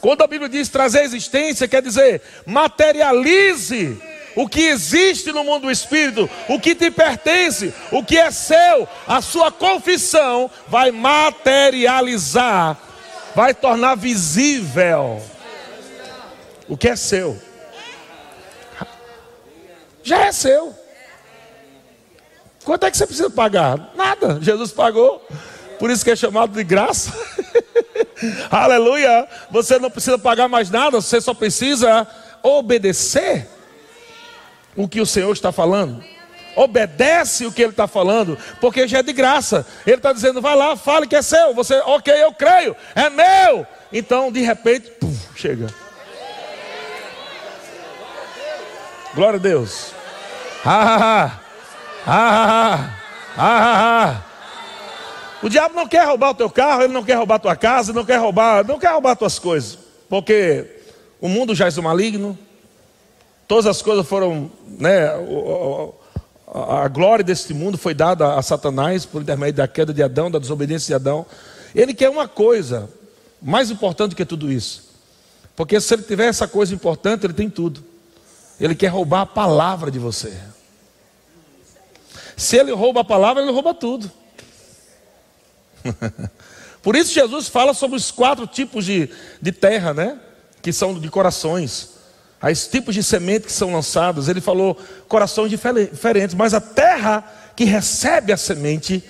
Quando 0.00 0.22
a 0.22 0.28
Bíblia 0.28 0.48
diz 0.48 0.68
trazer 0.68 1.02
existência, 1.02 1.66
quer 1.66 1.82
dizer 1.82 2.22
materialize 2.46 4.00
o 4.36 4.48
que 4.48 4.60
existe 4.60 5.32
no 5.32 5.42
mundo 5.42 5.62
do 5.62 5.70
espírito, 5.70 6.30
o 6.48 6.60
que 6.60 6.76
te 6.76 6.92
pertence, 6.92 7.74
o 7.90 8.04
que 8.04 8.16
é 8.16 8.30
seu, 8.30 8.86
a 9.08 9.20
sua 9.20 9.50
confissão 9.50 10.48
vai 10.68 10.92
materializar, 10.92 12.78
vai 13.38 13.54
tornar 13.54 13.94
visível 13.94 15.22
o 16.68 16.76
que 16.76 16.88
é 16.88 16.96
seu. 16.96 17.40
Já 20.02 20.26
é 20.26 20.32
seu. 20.32 20.74
Quanto 22.64 22.84
é 22.84 22.90
que 22.90 22.96
você 22.96 23.06
precisa 23.06 23.30
pagar? 23.30 23.92
Nada. 23.94 24.40
Jesus 24.42 24.72
pagou. 24.72 25.24
Por 25.78 25.88
isso 25.88 26.04
que 26.04 26.10
é 26.10 26.16
chamado 26.16 26.52
de 26.52 26.64
graça. 26.64 27.12
Aleluia. 28.50 29.28
Você 29.52 29.78
não 29.78 29.88
precisa 29.88 30.18
pagar 30.18 30.48
mais 30.48 30.68
nada, 30.68 31.00
você 31.00 31.20
só 31.20 31.32
precisa 31.32 32.08
obedecer 32.42 33.48
o 34.74 34.88
que 34.88 35.00
o 35.00 35.06
Senhor 35.06 35.32
está 35.32 35.52
falando. 35.52 36.02
Obedece 36.58 37.46
o 37.46 37.52
que 37.52 37.62
Ele 37.62 37.70
está 37.70 37.86
falando, 37.86 38.36
porque 38.60 38.88
já 38.88 38.98
é 38.98 39.02
de 39.02 39.12
graça. 39.12 39.64
Ele 39.86 39.96
está 39.96 40.12
dizendo: 40.12 40.42
vai 40.42 40.56
lá, 40.56 40.76
fale 40.76 41.06
que 41.06 41.14
é 41.14 41.22
seu. 41.22 41.54
Você, 41.54 41.76
ok, 41.86 42.12
eu 42.12 42.32
creio, 42.32 42.74
é 42.96 43.08
meu. 43.08 43.64
Então, 43.92 44.32
de 44.32 44.40
repente, 44.40 44.90
puf, 44.90 45.28
chega. 45.36 45.68
Glória 49.14 49.38
a 49.38 49.40
Deus. 49.40 49.92
Ah, 50.64 51.38
ah, 52.04 52.90
ah, 53.38 54.22
O 55.40 55.48
diabo 55.48 55.76
não 55.76 55.86
quer 55.86 56.06
roubar 56.06 56.30
o 56.30 56.34
teu 56.34 56.50
carro, 56.50 56.82
ele 56.82 56.92
não 56.92 57.04
quer 57.04 57.14
roubar 57.14 57.36
a 57.36 57.38
tua 57.38 57.54
casa, 57.54 57.92
não 57.92 58.04
quer 58.04 58.16
roubar, 58.16 58.66
não 58.66 58.80
quer 58.80 58.90
roubar 58.90 59.14
tuas 59.14 59.38
coisas, 59.38 59.78
porque 60.08 60.66
o 61.20 61.28
mundo 61.28 61.54
já 61.54 61.68
é 61.68 61.80
maligno. 61.80 62.36
Todas 63.46 63.66
as 63.66 63.80
coisas 63.80 64.06
foram, 64.06 64.50
né, 64.66 65.08
a 66.54 66.88
glória 66.88 67.24
deste 67.24 67.52
mundo 67.52 67.76
foi 67.76 67.92
dada 67.92 68.34
a 68.34 68.42
Satanás 68.42 69.04
por 69.04 69.20
intermédio 69.20 69.56
da 69.56 69.68
queda 69.68 69.92
de 69.92 70.02
Adão, 70.02 70.30
da 70.30 70.38
desobediência 70.38 70.86
de 70.88 70.94
Adão. 70.94 71.26
Ele 71.74 71.92
quer 71.92 72.08
uma 72.08 72.26
coisa 72.26 72.88
mais 73.40 73.70
importante 73.70 74.14
que 74.14 74.24
tudo 74.24 74.50
isso. 74.50 74.88
Porque 75.54 75.80
se 75.80 75.92
ele 75.92 76.02
tiver 76.02 76.26
essa 76.26 76.48
coisa 76.48 76.74
importante, 76.74 77.26
ele 77.26 77.34
tem 77.34 77.50
tudo. 77.50 77.84
Ele 78.60 78.74
quer 78.74 78.88
roubar 78.88 79.22
a 79.22 79.26
palavra 79.26 79.90
de 79.90 79.98
você. 79.98 80.32
Se 82.36 82.56
ele 82.56 82.72
rouba 82.72 83.00
a 83.00 83.04
palavra, 83.04 83.42
ele 83.42 83.52
rouba 83.52 83.74
tudo. 83.74 84.10
Por 86.82 86.96
isso 86.96 87.12
Jesus 87.12 87.48
fala 87.48 87.74
sobre 87.74 87.96
os 87.96 88.10
quatro 88.10 88.46
tipos 88.46 88.84
de, 88.84 89.10
de 89.42 89.52
terra, 89.52 89.92
né? 89.92 90.18
Que 90.62 90.72
são 90.72 90.98
de 90.98 91.10
corações. 91.10 91.97
Os 92.42 92.66
tipos 92.68 92.94
de 92.94 93.02
semente 93.02 93.46
que 93.46 93.52
são 93.52 93.72
lançados. 93.72 94.28
Ele 94.28 94.40
falou 94.40 94.78
corações 95.08 95.50
diferentes, 95.50 96.34
mas 96.34 96.54
a 96.54 96.60
terra 96.60 97.24
que 97.56 97.64
recebe 97.64 98.32
a 98.32 98.36
semente, 98.36 99.02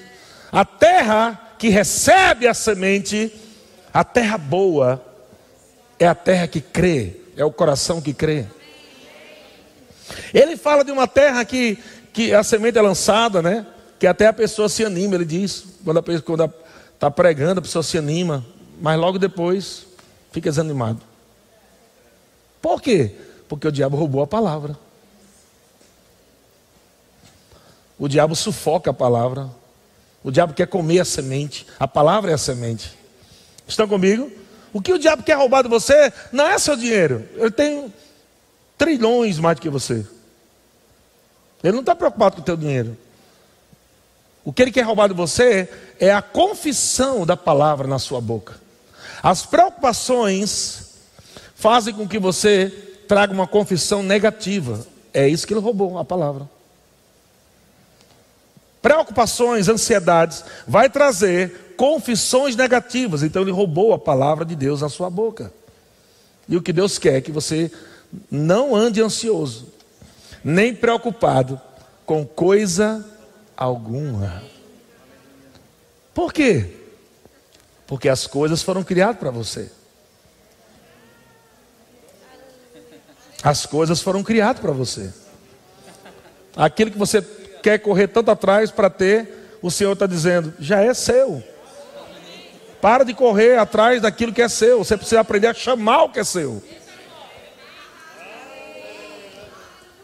a 0.51 0.65
terra 0.65 1.39
que 1.59 1.69
recebe 1.69 2.47
a 2.47 2.55
semente, 2.55 3.33
a 3.93 4.03
terra 4.03 4.39
boa, 4.39 5.05
é 5.99 6.07
a 6.07 6.15
terra 6.15 6.47
que 6.47 6.61
crê, 6.61 7.17
é 7.37 7.45
o 7.45 7.53
coração 7.53 8.01
que 8.01 8.15
crê. 8.15 8.47
Ele 10.33 10.57
fala 10.57 10.85
de 10.85 10.91
uma 10.91 11.07
terra 11.07 11.45
que, 11.45 11.79
que 12.13 12.33
a 12.33 12.43
semente 12.43 12.79
é 12.79 12.83
lançada, 12.83 13.43
né? 13.43 13.67
Que 13.99 14.07
até 14.07 14.27
a 14.27 14.33
pessoa 14.33 14.69
se 14.69 14.85
anima, 14.85 15.17
ele 15.17 15.25
diz. 15.25 15.65
Quando 15.85 15.99
a 15.99 16.03
pessoa 16.03 16.55
está 16.95 17.11
pregando, 17.11 17.59
a 17.59 17.63
pessoa 17.63 17.83
se 17.83 17.99
anima, 17.99 18.45
mas 18.81 18.99
logo 18.99 19.19
depois 19.19 19.87
fica 20.33 20.49
desanimado. 20.49 21.08
Por 22.61 22.83
quê? 22.83 23.15
Porque 23.49 23.67
o 23.67 23.73
diabo 23.73 23.97
roubou 23.97 24.23
a 24.23 24.27
palavra. 24.27 24.79
O 27.99 28.09
diabo 28.09 28.35
sufoca 28.37 28.91
a 28.91 28.95
palavra. 28.95 29.49
O 30.23 30.31
diabo 30.31 30.55
quer 30.55 30.67
comer 30.67 31.01
a 31.01 31.05
semente. 31.05 31.67
A 31.79 31.89
palavra 31.89 32.31
é 32.31 32.35
a 32.35 32.39
semente. 32.39 32.97
Estão 33.67 33.89
comigo? 33.89 34.31
O 34.73 34.81
que 34.81 34.93
o 34.93 34.99
diabo 34.99 35.23
quer 35.23 35.37
roubar 35.37 35.63
de 35.63 35.69
você 35.69 36.13
não 36.33 36.47
é 36.47 36.59
seu 36.59 36.77
dinheiro. 36.77 37.29
Eu 37.35 37.51
tenho 37.51 37.93
trilhões 38.77 39.39
mais 39.39 39.57
do 39.57 39.63
que 39.63 39.69
você. 39.69 40.07
Ele 41.63 41.73
não 41.73 41.81
está 41.81 41.95
preocupado 41.95 42.37
com 42.37 42.43
o 42.43 42.45
teu 42.45 42.57
dinheiro. 42.57 42.97
O 44.45 44.53
que 44.53 44.63
ele 44.63 44.71
quer 44.71 44.83
roubar 44.83 45.09
de 45.09 45.15
você 45.15 45.69
é 45.99 46.13
a 46.13 46.23
confissão 46.23 47.27
da 47.27 47.37
palavra 47.37 47.87
na 47.87 47.99
sua 47.99 48.21
boca. 48.21 48.55
As 49.23 49.45
preocupações 49.45 50.88
fazem 51.59 51.93
com 51.93 52.07
que 52.07 52.21
você 52.21 52.71
traga 53.09 53.33
uma 53.33 53.47
confissão 53.47 54.01
negativa. 54.01 54.87
É 55.13 55.29
isso 55.29 55.45
que 55.45 55.53
ele 55.53 55.61
roubou, 55.61 55.99
a 55.99 56.05
palavra. 56.05 56.49
Preocupações, 58.81 59.69
ansiedades, 59.69 60.45
vai 60.69 60.89
trazer 60.89 61.75
confissões 61.77 62.55
negativas. 62.55 63.25
Então 63.25 63.43
ele 63.43 63.51
roubou 63.51 63.93
a 63.93 63.99
palavra 63.99 64.45
de 64.45 64.55
Deus 64.55 64.83
na 64.83 64.89
sua 64.89 65.11
boca. 65.11 65.53
E 66.49 66.57
o 66.57 66.63
que 66.63 66.73
Deus 66.73 66.97
quer 66.97 67.17
é 67.17 67.21
que 67.21 67.33
você 67.33 67.73
não 68.31 68.75
ande 68.75 69.03
ansioso, 69.03 69.67
nem 70.45 70.73
preocupado 70.73 71.61
com 72.07 72.25
coisa 72.25 73.05
alguma. 73.57 74.45
Por 76.15 76.33
quê? 76.33 76.73
Porque 77.85 78.09
as 78.09 78.29
coisas 78.29 78.63
foram 78.63 78.85
criadas 78.85 79.19
para 79.19 79.31
você. 79.31 79.73
As 83.49 83.65
coisas 83.65 84.03
foram 84.03 84.23
criadas 84.23 84.61
para 84.61 84.73
você. 84.73 85.11
Aquilo 86.55 86.91
que 86.91 86.99
você 86.99 87.23
quer 87.63 87.79
correr 87.79 88.09
tanto 88.09 88.31
atrás 88.31 88.71
para 88.71 88.91
ter, 88.91 89.57
o 89.63 89.71
Senhor 89.71 89.95
está 89.95 90.07
dizendo, 90.07 90.53
já 90.61 90.83
é 90.83 90.93
seu. 90.93 91.43
Para 92.79 93.05
de 93.05 93.15
correr 93.15 93.59
atrás 93.59 94.03
daquilo 94.03 94.35
que 94.35 94.43
é 94.43 94.51
seu. 94.51 94.85
Você 94.85 94.99
precisa 94.99 95.23
aprender 95.23 95.47
a 95.47 95.55
chamar 95.55 96.03
o 96.03 96.09
que 96.11 96.21
é 96.21 96.25
seu. 96.25 96.63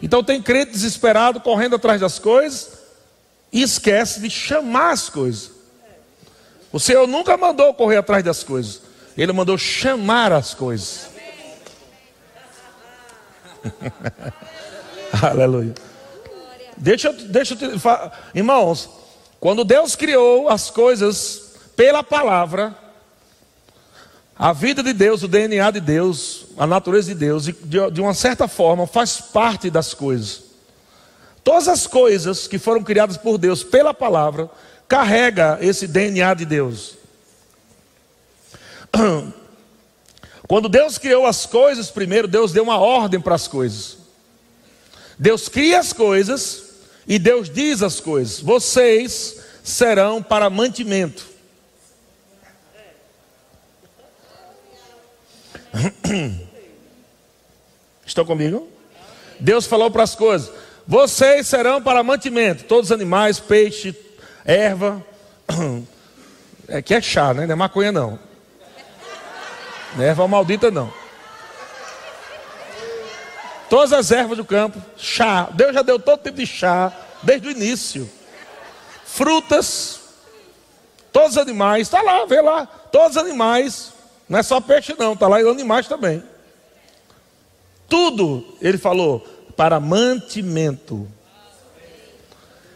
Então 0.01 0.25
tem 0.25 0.41
crente 0.41 0.73
desesperado 0.73 1.39
correndo 1.39 1.77
atrás 1.77 2.01
das 2.01 2.19
coisas 2.19 2.79
e 3.53 3.61
esquece 3.61 4.21
de 4.21 4.31
chamar 4.31 4.93
as 4.93 5.11
coisas. 5.11 5.51
O 6.73 6.81
Senhor 6.81 7.07
nunca 7.07 7.37
mandou 7.37 7.75
correr 7.75 7.99
atrás 7.99 8.25
das 8.25 8.43
coisas, 8.43 8.81
Ele 9.19 9.35
mandou 9.35 9.59
chamar 9.59 10.33
as 10.33 10.55
coisas. 10.55 11.13
Aleluia. 15.23 15.75
Deixa, 16.77 17.13
deixa 17.13 17.55
eu 17.55 17.59
te 17.59 17.79
falar, 17.79 18.31
irmãos, 18.35 18.91
quando 19.39 19.65
Deus 19.65 19.95
criou 19.95 20.49
as 20.49 20.71
coisas 20.71 21.53
pela 21.77 22.03
palavra, 22.03 22.77
a 24.37 24.53
vida 24.53 24.83
de 24.83 24.93
Deus, 24.93 25.23
o 25.23 25.29
DNA 25.29 25.71
de 25.71 25.81
Deus, 25.81 26.47
a 26.59 26.67
natureza 26.67 27.09
de 27.09 27.15
Deus, 27.15 27.45
de, 27.45 27.91
de 27.91 28.01
uma 28.01 28.15
certa 28.15 28.49
forma, 28.49 28.87
faz 28.87 29.21
parte 29.21 29.71
das 29.71 29.95
coisas. 29.95 30.43
Todas 31.45 31.69
as 31.69 31.87
coisas 31.87 32.49
que 32.49 32.59
foram 32.59 32.83
criadas 32.83 33.17
por 33.17 33.39
Deus 33.39 33.63
pela 33.63 33.95
palavra, 33.95 34.51
carrega 34.89 35.59
esse 35.61 35.87
DNA 35.87 36.35
de 36.35 36.45
Deus. 36.45 36.97
Quando 40.47 40.69
Deus 40.69 40.99
criou 40.99 41.27
as 41.27 41.47
coisas, 41.47 41.91
primeiro 41.91 42.29
Deus 42.29 42.53
deu 42.53 42.63
uma 42.63 42.79
ordem 42.79 43.21
para 43.21 43.35
as 43.35 43.49
coisas. 43.49 43.97
Deus 45.19 45.49
cria 45.49 45.81
as 45.81 45.93
coisas 45.93 46.75
e 47.07 47.19
Deus 47.19 47.49
diz 47.49 47.83
as 47.83 47.99
coisas: 48.01 48.41
vocês 48.41 49.41
serão 49.63 50.23
para 50.23 50.51
mantimento. 50.51 51.27
Estão 58.07 58.25
comigo? 58.25 58.69
Deus 59.41 59.67
falou 59.67 59.91
para 59.91 60.03
as 60.03 60.15
coisas: 60.15 60.51
vocês 60.87 61.47
serão 61.47 61.83
para 61.83 62.03
mantimento, 62.03 62.65
todos 62.65 62.91
os 62.91 62.93
animais, 62.93 63.41
peixe, 63.41 63.97
erva. 64.45 65.03
É 66.67 66.81
que 66.81 66.95
é 66.95 67.01
chá, 67.03 67.35
né? 67.35 67.45
Não 67.45 67.53
é 67.53 67.57
maconha 67.57 67.93
não. 67.93 68.19
Não 69.95 70.05
é 70.05 70.09
erva 70.09 70.27
maldita 70.27 70.71
não. 70.71 70.93
Todas 73.69 73.93
as 73.93 74.11
ervas 74.11 74.37
do 74.37 74.45
campo, 74.45 74.81
chá. 74.97 75.49
Deus 75.53 75.75
já 75.75 75.83
deu 75.83 75.99
todo 75.99 76.23
tipo 76.23 76.37
de 76.37 76.47
chá 76.47 76.93
desde 77.23 77.49
o 77.49 77.51
início. 77.51 78.11
Frutas, 79.05 80.01
todos 81.13 81.33
os 81.33 81.39
animais, 81.39 81.83
está 81.83 82.03
lá, 82.03 82.25
vê 82.27 82.41
lá, 82.41 82.67
todos 82.67 83.13
os 83.13 83.17
animais 83.17 83.93
não 84.29 84.39
é 84.39 84.43
só 84.43 84.61
peixe, 84.61 84.95
não, 84.99 85.13
está 85.13 85.29
lá 85.29 85.41
e 85.41 85.49
animais 85.49 85.87
também. 85.87 86.23
Tudo, 87.89 88.57
ele 88.61 88.79
falou, 88.79 89.21
para 89.57 89.79
mantimento. 89.79 91.07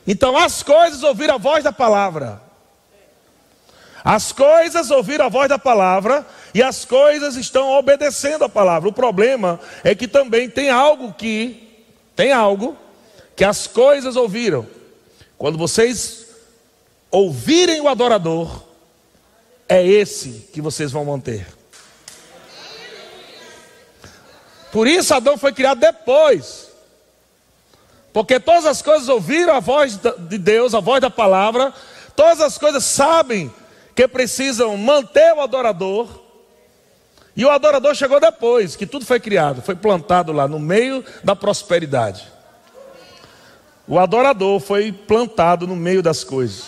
Então 0.06 0.36
as 0.36 0.62
coisas 0.62 1.02
ouviram 1.02 1.34
a 1.34 1.38
voz 1.38 1.64
da 1.64 1.72
palavra. 1.72 2.40
As 4.04 4.32
coisas 4.32 4.90
ouviram 4.90 5.26
a 5.26 5.28
voz 5.28 5.48
da 5.48 5.58
palavra 5.58 6.26
e 6.58 6.62
as 6.62 6.84
coisas 6.84 7.36
estão 7.36 7.70
obedecendo 7.78 8.42
a 8.42 8.48
palavra. 8.48 8.88
O 8.88 8.92
problema 8.92 9.60
é 9.84 9.94
que 9.94 10.08
também 10.08 10.50
tem 10.50 10.70
algo 10.70 11.12
que 11.12 11.86
tem 12.16 12.32
algo 12.32 12.76
que 13.36 13.44
as 13.44 13.68
coisas 13.68 14.16
ouviram. 14.16 14.66
Quando 15.36 15.56
vocês 15.56 16.26
ouvirem 17.12 17.80
o 17.80 17.88
adorador, 17.88 18.64
é 19.68 19.86
esse 19.86 20.48
que 20.52 20.60
vocês 20.60 20.90
vão 20.90 21.04
manter. 21.04 21.46
Por 24.72 24.88
isso 24.88 25.14
Adão 25.14 25.38
foi 25.38 25.52
criado 25.52 25.78
depois. 25.78 26.72
Porque 28.12 28.40
todas 28.40 28.66
as 28.66 28.82
coisas 28.82 29.08
ouviram 29.08 29.54
a 29.54 29.60
voz 29.60 29.96
de 29.96 30.38
Deus, 30.38 30.74
a 30.74 30.80
voz 30.80 31.00
da 31.00 31.08
palavra, 31.08 31.72
todas 32.16 32.40
as 32.40 32.58
coisas 32.58 32.82
sabem 32.82 33.48
que 33.94 34.08
precisam 34.08 34.76
manter 34.76 35.32
o 35.34 35.40
adorador. 35.40 36.26
E 37.38 37.44
o 37.44 37.50
adorador 37.50 37.94
chegou 37.94 38.18
depois, 38.18 38.74
que 38.74 38.84
tudo 38.84 39.06
foi 39.06 39.20
criado, 39.20 39.62
foi 39.62 39.76
plantado 39.76 40.32
lá 40.32 40.48
no 40.48 40.58
meio 40.58 41.04
da 41.22 41.36
prosperidade. 41.36 42.26
O 43.86 43.96
adorador 43.96 44.58
foi 44.58 44.90
plantado 44.90 45.64
no 45.64 45.76
meio 45.76 46.02
das 46.02 46.24
coisas. 46.24 46.64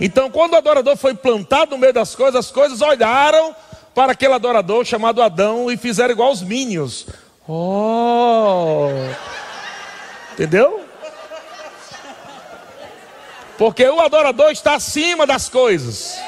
Então, 0.00 0.30
quando 0.30 0.52
o 0.52 0.56
adorador 0.56 0.96
foi 0.96 1.14
plantado 1.14 1.72
no 1.72 1.78
meio 1.78 1.92
das 1.92 2.14
coisas, 2.14 2.36
as 2.36 2.52
coisas 2.52 2.80
olharam 2.80 3.56
para 3.92 4.12
aquele 4.12 4.32
adorador 4.34 4.84
chamado 4.84 5.20
Adão 5.20 5.68
e 5.68 5.76
fizeram 5.76 6.12
igual 6.12 6.30
os 6.30 6.42
minions. 6.42 7.08
Oh! 7.48 8.86
Entendeu? 10.34 10.84
Porque 13.58 13.84
o 13.84 14.00
adorador 14.00 14.52
está 14.52 14.76
acima 14.76 15.26
das 15.26 15.48
coisas. 15.48 16.20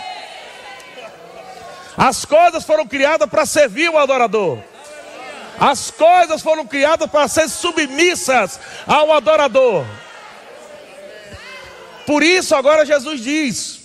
As 1.96 2.24
coisas 2.24 2.64
foram 2.64 2.86
criadas 2.86 3.28
para 3.28 3.46
servir 3.46 3.88
o 3.90 3.98
adorador. 3.98 4.58
As 5.58 5.90
coisas 5.90 6.42
foram 6.42 6.66
criadas 6.66 7.08
para 7.08 7.28
ser 7.28 7.48
submissas 7.48 8.58
ao 8.86 9.12
adorador. 9.12 9.84
Por 12.06 12.22
isso, 12.22 12.54
agora 12.54 12.84
Jesus 12.84 13.20
diz, 13.20 13.80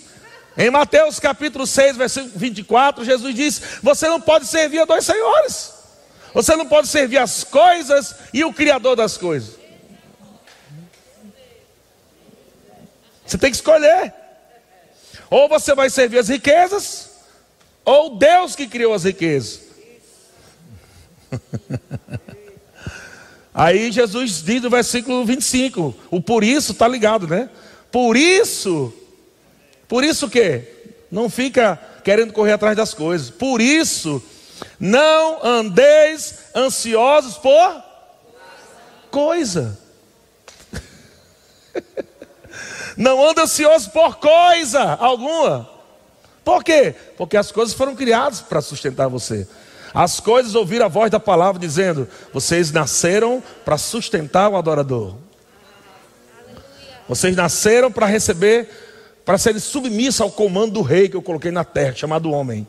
em 0.58 0.70
Mateus 0.70 1.20
capítulo 1.20 1.66
6, 1.66 1.96
versículo 1.98 2.34
24, 2.36 3.06
Jesus 3.06 3.36
diz: 3.36 3.62
Você 3.82 4.08
não 4.08 4.20
pode 4.20 4.46
servir 4.46 4.80
a 4.80 4.86
dois 4.86 5.06
senhores. 5.06 5.74
Você 6.34 6.56
não 6.56 6.66
pode 6.66 6.88
servir 6.88 7.18
as 7.18 7.44
coisas 7.44 8.16
e 8.34 8.44
o 8.44 8.54
Criador 8.54 8.96
das 8.96 9.18
coisas. 9.18 9.56
Você 13.26 13.38
tem 13.38 13.52
que 13.52 13.56
escolher. 13.56 14.14
Ou 15.30 15.48
você 15.48 15.76
vai 15.76 15.90
servir 15.90 16.18
as 16.18 16.28
riquezas, 16.28 17.09
ou 17.86 18.18
Deus 18.18 18.56
que 18.56 18.68
criou 18.68 18.94
as 18.94 19.04
riquezas. 19.04 19.62
Aí 23.54 23.92
Jesus 23.92 24.42
diz 24.44 24.62
no 24.62 24.70
versículo 24.70 25.26
25: 25.26 25.96
o 26.10 26.22
por 26.22 26.44
isso 26.44 26.72
está 26.72 26.88
ligado, 26.88 27.28
né? 27.28 27.50
Por 27.92 28.16
isso, 28.16 28.94
por 29.88 30.04
isso 30.04 30.30
que 30.30 30.64
não 31.12 31.30
fica 31.30 31.80
querendo 32.04 32.34
correr 32.34 32.54
atrás 32.54 32.78
das 32.78 32.94
coisas. 32.94 33.30
Por 33.30 33.60
isso, 33.60 34.24
não 34.80 35.44
andeis 35.44 36.36
ansiosos 36.56 37.38
por 37.38 37.84
coisa. 39.10 39.78
Não 42.98 43.30
anda 43.30 43.44
ansioso 43.44 43.90
por 43.92 44.18
coisa 44.18 44.82
alguma. 44.96 45.79
Por 46.50 46.64
quê? 46.64 46.96
Porque 47.16 47.38
as 47.38 47.52
coisas 47.52 47.76
foram 47.76 47.96
criadas 47.96 48.42
para 48.42 48.60
sustentar 48.60 49.08
você. 49.08 49.48
As 49.94 50.20
coisas 50.20 50.56
ouviram 50.56 50.88
a 50.88 50.90
voz 50.90 51.12
da 51.12 51.20
palavra 51.20 51.62
dizendo: 51.62 52.08
Vocês 52.34 52.72
nasceram 52.72 53.44
para 53.64 53.78
sustentar 53.78 54.50
o 54.50 54.58
adorador. 54.58 55.14
Vocês 57.08 57.36
nasceram 57.36 57.92
para 57.92 58.08
receber, 58.08 58.68
para 59.24 59.38
serem 59.38 59.60
submissos 59.60 60.22
ao 60.22 60.32
comando 60.32 60.74
do 60.74 60.82
rei 60.82 61.08
que 61.08 61.16
eu 61.16 61.22
coloquei 61.22 61.52
na 61.52 61.64
terra, 61.64 61.94
chamado 61.94 62.32
homem. 62.32 62.68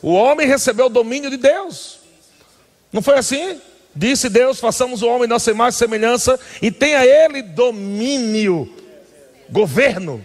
O 0.00 0.14
homem 0.14 0.46
recebeu 0.46 0.86
o 0.86 0.88
domínio 0.88 1.28
de 1.28 1.36
Deus. 1.36 1.98
Não 2.90 3.02
foi 3.02 3.18
assim? 3.18 3.60
Disse 3.94 4.30
Deus: 4.30 4.58
façamos 4.58 5.02
o 5.02 5.08
homem 5.08 5.28
nossa 5.28 5.50
imagem 5.50 5.76
e 5.76 5.78
semelhança, 5.78 6.40
e 6.62 6.70
tenha 6.70 7.04
ele 7.04 7.42
domínio, 7.42 8.74
governo, 9.50 10.24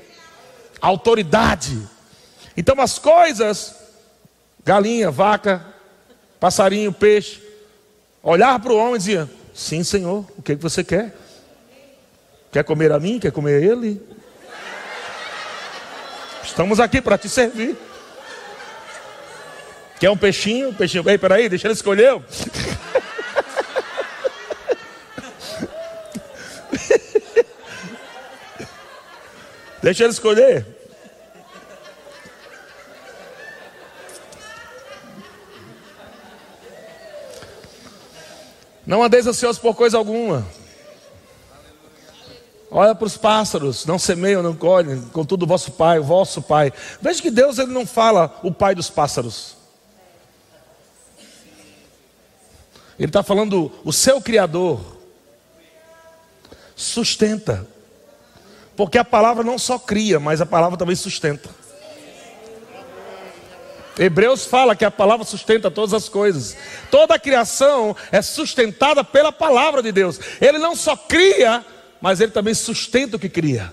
autoridade. 0.81 1.77
Então 2.55 2.79
as 2.81 2.99
coisas, 2.99 3.75
galinha, 4.63 5.11
vaca, 5.11 5.65
passarinho, 6.39 6.91
peixe, 6.91 7.41
olhar 8.21 8.59
para 8.59 8.73
o 8.73 8.77
homem 8.77 8.95
e 8.95 8.99
dizia: 8.99 9.29
Sim, 9.53 9.83
Senhor, 9.83 10.25
o 10.37 10.41
que, 10.41 10.55
que 10.55 10.61
você 10.61 10.83
quer? 10.83 11.15
Quer 12.51 12.63
comer 12.63 12.91
a 12.91 12.99
mim? 12.99 13.19
Quer 13.19 13.31
comer 13.31 13.61
a 13.61 13.65
ele? 13.65 14.01
Estamos 16.43 16.79
aqui 16.79 17.01
para 17.01 17.17
te 17.17 17.29
servir. 17.29 17.77
Quer 19.99 20.09
um 20.09 20.17
peixinho? 20.17 20.73
Peixinho, 20.73 21.07
ei, 21.09 21.17
peraí, 21.17 21.47
deixa 21.49 21.67
ele 21.67 21.73
escolher. 21.73 22.19
Deixa 29.81 30.03
ele 30.03 30.13
escolher. 30.13 30.65
Não 38.85 39.03
andeis 39.03 39.27
ansiosos 39.27 39.61
por 39.61 39.75
coisa 39.75 39.97
alguma. 39.97 40.45
Olha 42.71 42.93
para 42.93 43.07
os 43.07 43.17
pássaros, 43.17 43.85
não 43.85 43.97
semeiam, 43.97 44.43
não 44.43 44.55
colhem, 44.55 45.01
contudo 45.13 45.47
vosso 45.47 45.71
pai, 45.71 45.99
vosso 45.99 46.41
pai. 46.41 46.71
Veja 47.01 47.21
que 47.21 47.31
Deus 47.31 47.57
ele 47.57 47.71
não 47.71 47.85
fala 47.85 48.39
o 48.43 48.51
pai 48.51 48.75
dos 48.75 48.89
pássaros. 48.89 49.55
Ele 52.97 53.07
está 53.09 53.23
falando 53.23 53.71
o 53.85 53.93
seu 53.93 54.21
Criador. 54.21 54.81
Sustenta. 56.75 57.65
Porque 58.79 58.97
a 58.97 59.03
palavra 59.03 59.43
não 59.43 59.59
só 59.59 59.77
cria, 59.77 60.21
mas 60.21 60.39
a 60.39 60.45
palavra 60.45 60.77
também 60.77 60.95
sustenta. 60.95 61.49
Hebreus 63.99 64.45
fala 64.45 64.73
que 64.73 64.85
a 64.85 64.89
palavra 64.89 65.25
sustenta 65.25 65.69
todas 65.69 65.93
as 65.93 66.07
coisas. 66.07 66.55
Toda 66.89 67.15
a 67.15 67.19
criação 67.19 67.93
é 68.09 68.21
sustentada 68.21 69.03
pela 69.03 69.33
palavra 69.33 69.83
de 69.83 69.91
Deus. 69.91 70.17
Ele 70.39 70.57
não 70.59 70.77
só 70.77 70.95
cria, 70.95 71.65
mas 71.99 72.21
ele 72.21 72.31
também 72.31 72.53
sustenta 72.53 73.17
o 73.17 73.19
que 73.19 73.27
cria. 73.27 73.69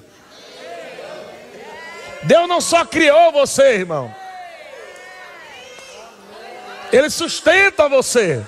Deus 2.25 2.49
não 2.49 2.61
só 2.61 2.85
criou 2.85 3.31
você, 3.31 3.75
irmão. 3.75 4.13
Ele 6.93 7.09
sustenta 7.11 7.89
você. 7.89 8.45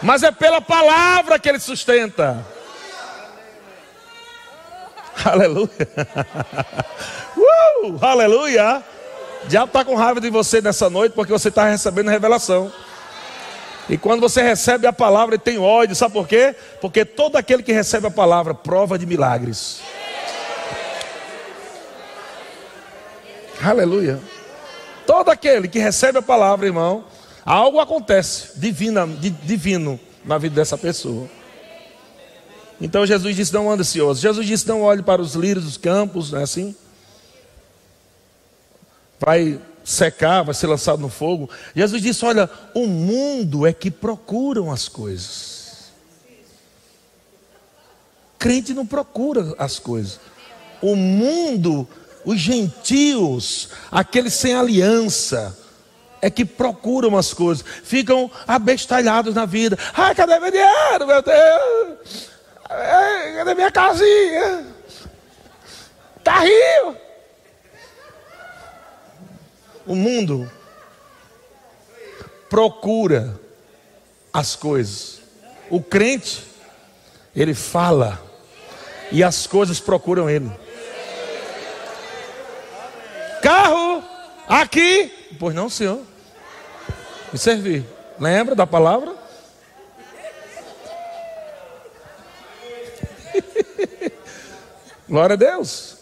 Mas 0.00 0.22
é 0.22 0.30
pela 0.30 0.60
palavra 0.60 1.40
que 1.40 1.48
ele 1.48 1.58
sustenta. 1.58 2.51
Aleluia. 5.24 5.68
Uh, 7.36 7.98
aleluia. 8.00 8.82
O 9.44 9.48
diabo 9.48 9.66
está 9.66 9.84
com 9.84 9.94
raiva 9.94 10.20
de 10.20 10.30
você 10.30 10.60
nessa 10.60 10.88
noite 10.88 11.12
porque 11.12 11.32
você 11.32 11.48
está 11.48 11.64
recebendo 11.64 12.08
revelação. 12.08 12.72
E 13.88 13.98
quando 13.98 14.20
você 14.20 14.42
recebe 14.42 14.86
a 14.86 14.92
palavra, 14.92 15.34
ele 15.34 15.42
tem 15.42 15.58
ódio, 15.58 15.96
sabe 15.96 16.12
por 16.14 16.28
quê? 16.28 16.54
Porque 16.80 17.04
todo 17.04 17.36
aquele 17.36 17.62
que 17.62 17.72
recebe 17.72 18.06
a 18.06 18.10
palavra 18.10 18.54
prova 18.54 18.96
de 18.96 19.04
milagres. 19.04 19.80
Aleluia. 23.62 24.20
Todo 25.06 25.30
aquele 25.30 25.68
que 25.68 25.78
recebe 25.78 26.18
a 26.18 26.22
palavra, 26.22 26.66
irmão, 26.66 27.04
algo 27.44 27.80
acontece 27.80 28.58
divina, 28.58 29.06
divino 29.06 29.98
na 30.24 30.38
vida 30.38 30.54
dessa 30.54 30.78
pessoa. 30.78 31.28
Então 32.82 33.06
Jesus 33.06 33.36
disse: 33.36 33.54
Não 33.54 33.70
ande 33.70 33.82
ansioso. 33.82 34.20
Jesus 34.20 34.44
disse: 34.44 34.66
Não 34.66 34.82
olhe 34.82 35.02
para 35.02 35.22
os 35.22 35.34
lírios 35.34 35.64
dos 35.64 35.76
campos, 35.76 36.32
não 36.32 36.40
é 36.40 36.42
assim? 36.42 36.74
Vai 39.20 39.60
secar, 39.84 40.42
vai 40.42 40.52
ser 40.52 40.66
lançado 40.66 41.00
no 41.00 41.08
fogo. 41.08 41.48
Jesus 41.76 42.02
disse: 42.02 42.24
Olha, 42.24 42.50
o 42.74 42.88
mundo 42.88 43.64
é 43.64 43.72
que 43.72 43.88
procuram 43.88 44.70
as 44.72 44.88
coisas. 44.88 45.92
Crente 48.36 48.74
não 48.74 48.84
procura 48.84 49.54
as 49.56 49.78
coisas. 49.78 50.18
O 50.82 50.96
mundo, 50.96 51.86
os 52.24 52.40
gentios, 52.40 53.68
aqueles 53.92 54.34
sem 54.34 54.54
aliança, 54.54 55.56
é 56.20 56.28
que 56.28 56.44
procuram 56.44 57.16
as 57.16 57.32
coisas, 57.32 57.64
ficam 57.84 58.28
abestalhados 58.44 59.36
na 59.36 59.46
vida. 59.46 59.78
Ai, 59.94 60.16
cadê 60.16 60.40
meu 60.40 60.50
dinheiro, 60.50 61.06
meu 61.06 61.22
Deus? 61.22 62.31
Cadê 63.36 63.54
minha 63.54 63.70
casinha? 63.70 64.66
Tá. 66.22 66.42
O 69.86 69.94
mundo 69.94 70.50
procura 72.48 73.40
as 74.32 74.54
coisas. 74.54 75.22
O 75.68 75.82
crente, 75.82 76.44
ele 77.34 77.54
fala 77.54 78.20
e 79.10 79.24
as 79.24 79.46
coisas 79.46 79.80
procuram 79.80 80.30
ele. 80.30 80.50
Carro 83.42 84.04
aqui, 84.48 85.12
pois 85.38 85.54
não, 85.54 85.68
senhor. 85.68 86.00
Me 87.32 87.38
servir. 87.38 87.84
Lembra 88.20 88.54
da 88.54 88.66
palavra? 88.66 89.21
Glória 95.12 95.34
a 95.34 95.36
Deus. 95.36 95.98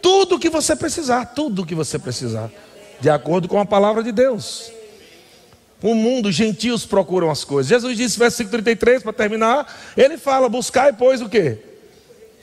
Tudo 0.00 0.38
que 0.38 0.48
você 0.48 0.74
precisar, 0.74 1.26
tudo 1.26 1.66
que 1.66 1.74
você 1.74 1.98
precisar, 1.98 2.50
de 2.98 3.10
acordo 3.10 3.46
com 3.46 3.60
a 3.60 3.66
palavra 3.66 4.02
de 4.02 4.10
Deus. 4.10 4.72
O 5.82 5.94
mundo, 5.94 6.30
os 6.30 6.34
gentios 6.34 6.86
procuram 6.86 7.30
as 7.30 7.44
coisas. 7.44 7.68
Jesus 7.68 7.94
disse, 7.94 8.18
versículo 8.18 8.52
33, 8.52 9.02
para 9.02 9.12
terminar, 9.12 9.70
ele 9.94 10.16
fala: 10.16 10.48
buscar 10.48 10.88
e 10.88 10.96
pois 10.96 11.20
o 11.20 11.28
quê? 11.28 11.58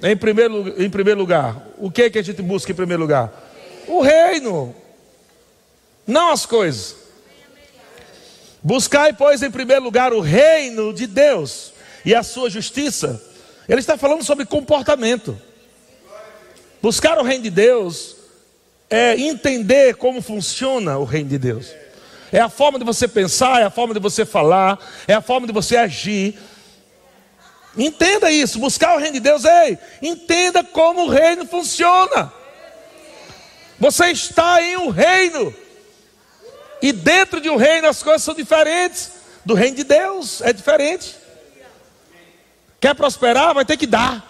Em 0.04 0.16
primeiro, 0.16 0.80
em 0.80 0.92
primeiro 0.92 1.22
lugar. 1.22 1.70
O 1.80 1.90
que, 1.90 2.08
que 2.12 2.20
a 2.20 2.24
gente 2.24 2.44
busca 2.44 2.72
em 2.72 2.76
primeiro 2.76 3.02
lugar? 3.02 3.34
O 3.88 4.02
reino, 4.02 4.76
não 6.06 6.32
as 6.32 6.46
coisas. 6.46 6.98
Buscai, 8.62 9.12
pois, 9.12 9.42
em 9.42 9.50
primeiro 9.50 9.82
lugar 9.82 10.14
o 10.14 10.20
reino 10.20 10.94
de 10.94 11.08
Deus 11.08 11.74
e 12.06 12.14
a 12.14 12.22
sua 12.22 12.48
justiça. 12.48 13.34
Ele 13.68 13.80
está 13.80 13.98
falando 13.98 14.24
sobre 14.24 14.46
comportamento. 14.46 15.40
Buscar 16.82 17.18
o 17.18 17.24
reino 17.24 17.44
de 17.44 17.50
Deus 17.50 18.16
é 18.90 19.16
entender 19.20 19.96
como 19.96 20.22
funciona 20.22 20.98
o 20.98 21.04
reino 21.04 21.30
de 21.30 21.38
Deus. 21.38 21.72
É 22.32 22.40
a 22.40 22.50
forma 22.50 22.78
de 22.78 22.86
você 22.86 23.08
pensar, 23.08 23.62
é 23.62 23.66
a 23.66 23.70
forma 23.70 23.94
de 23.94 24.00
você 24.00 24.26
falar, 24.26 24.80
é 25.08 25.14
a 25.14 25.22
forma 25.22 25.48
de 25.48 25.54
você 25.54 25.78
agir. 25.78 26.38
Entenda 27.78 28.32
isso, 28.32 28.60
buscar 28.60 28.96
o 28.96 29.00
reino 29.00 29.16
de 29.16 29.20
Deus, 29.20 29.44
ei, 29.44 29.78
entenda 30.02 30.64
como 30.64 31.06
o 31.06 31.10
reino 31.10 31.46
funciona. 31.46 32.32
Você 33.80 34.12
está 34.12 34.62
em 34.62 34.78
um 34.78 34.90
reino, 34.90 35.54
e 36.82 36.92
dentro 36.92 37.42
de 37.42 37.50
um 37.50 37.56
reino 37.56 37.88
as 37.88 38.04
coisas 38.04 38.24
são 38.24 38.34
diferentes. 38.34 39.12
Do 39.44 39.54
reino 39.54 39.78
de 39.78 39.84
Deus 39.84 40.42
é 40.42 40.54
diferente. 40.54 41.16
Quer 42.86 42.94
prosperar, 42.94 43.52
vai 43.52 43.66
ter 43.66 43.78
que 43.78 43.88
dar. 43.88 44.24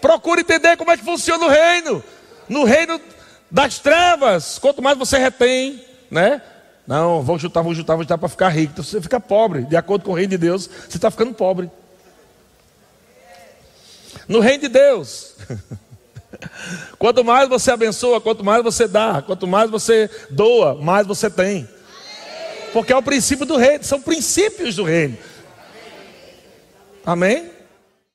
Procure 0.00 0.40
entender 0.40 0.76
como 0.76 0.90
é 0.90 0.96
que 0.96 1.04
funciona 1.04 1.46
o 1.46 1.48
reino. 1.48 2.02
No 2.48 2.64
reino 2.64 3.00
das 3.48 3.78
trevas, 3.78 4.58
quanto 4.58 4.82
mais 4.82 4.98
você 4.98 5.18
retém, 5.18 5.80
né? 6.10 6.42
Não, 6.84 7.22
vou 7.22 7.38
juntar, 7.38 7.62
vou 7.62 7.72
juntar, 7.72 7.94
vou 7.94 8.02
juntar 8.02 8.18
para 8.18 8.28
ficar 8.28 8.48
rico. 8.48 8.72
Então 8.72 8.82
você 8.82 9.00
fica 9.00 9.20
pobre, 9.20 9.62
de 9.66 9.76
acordo 9.76 10.04
com 10.04 10.10
o 10.10 10.14
reino 10.16 10.30
de 10.30 10.38
Deus, 10.38 10.66
você 10.66 10.96
está 10.96 11.12
ficando 11.12 11.32
pobre. 11.32 11.70
No 14.26 14.40
reino 14.40 14.62
de 14.62 14.68
Deus, 14.68 15.36
quanto 16.98 17.22
mais 17.22 17.48
você 17.48 17.70
abençoa, 17.70 18.20
quanto 18.20 18.42
mais 18.42 18.64
você 18.64 18.88
dá, 18.88 19.22
quanto 19.24 19.46
mais 19.46 19.70
você 19.70 20.10
doa, 20.28 20.74
mais 20.74 21.06
você 21.06 21.30
tem. 21.30 21.68
Porque 22.72 22.92
é 22.92 22.96
o 22.96 23.02
princípio 23.02 23.46
do 23.46 23.56
reino, 23.56 23.84
são 23.84 24.00
princípios 24.02 24.74
do 24.74 24.82
reino. 24.82 25.16
Amém? 27.04 27.51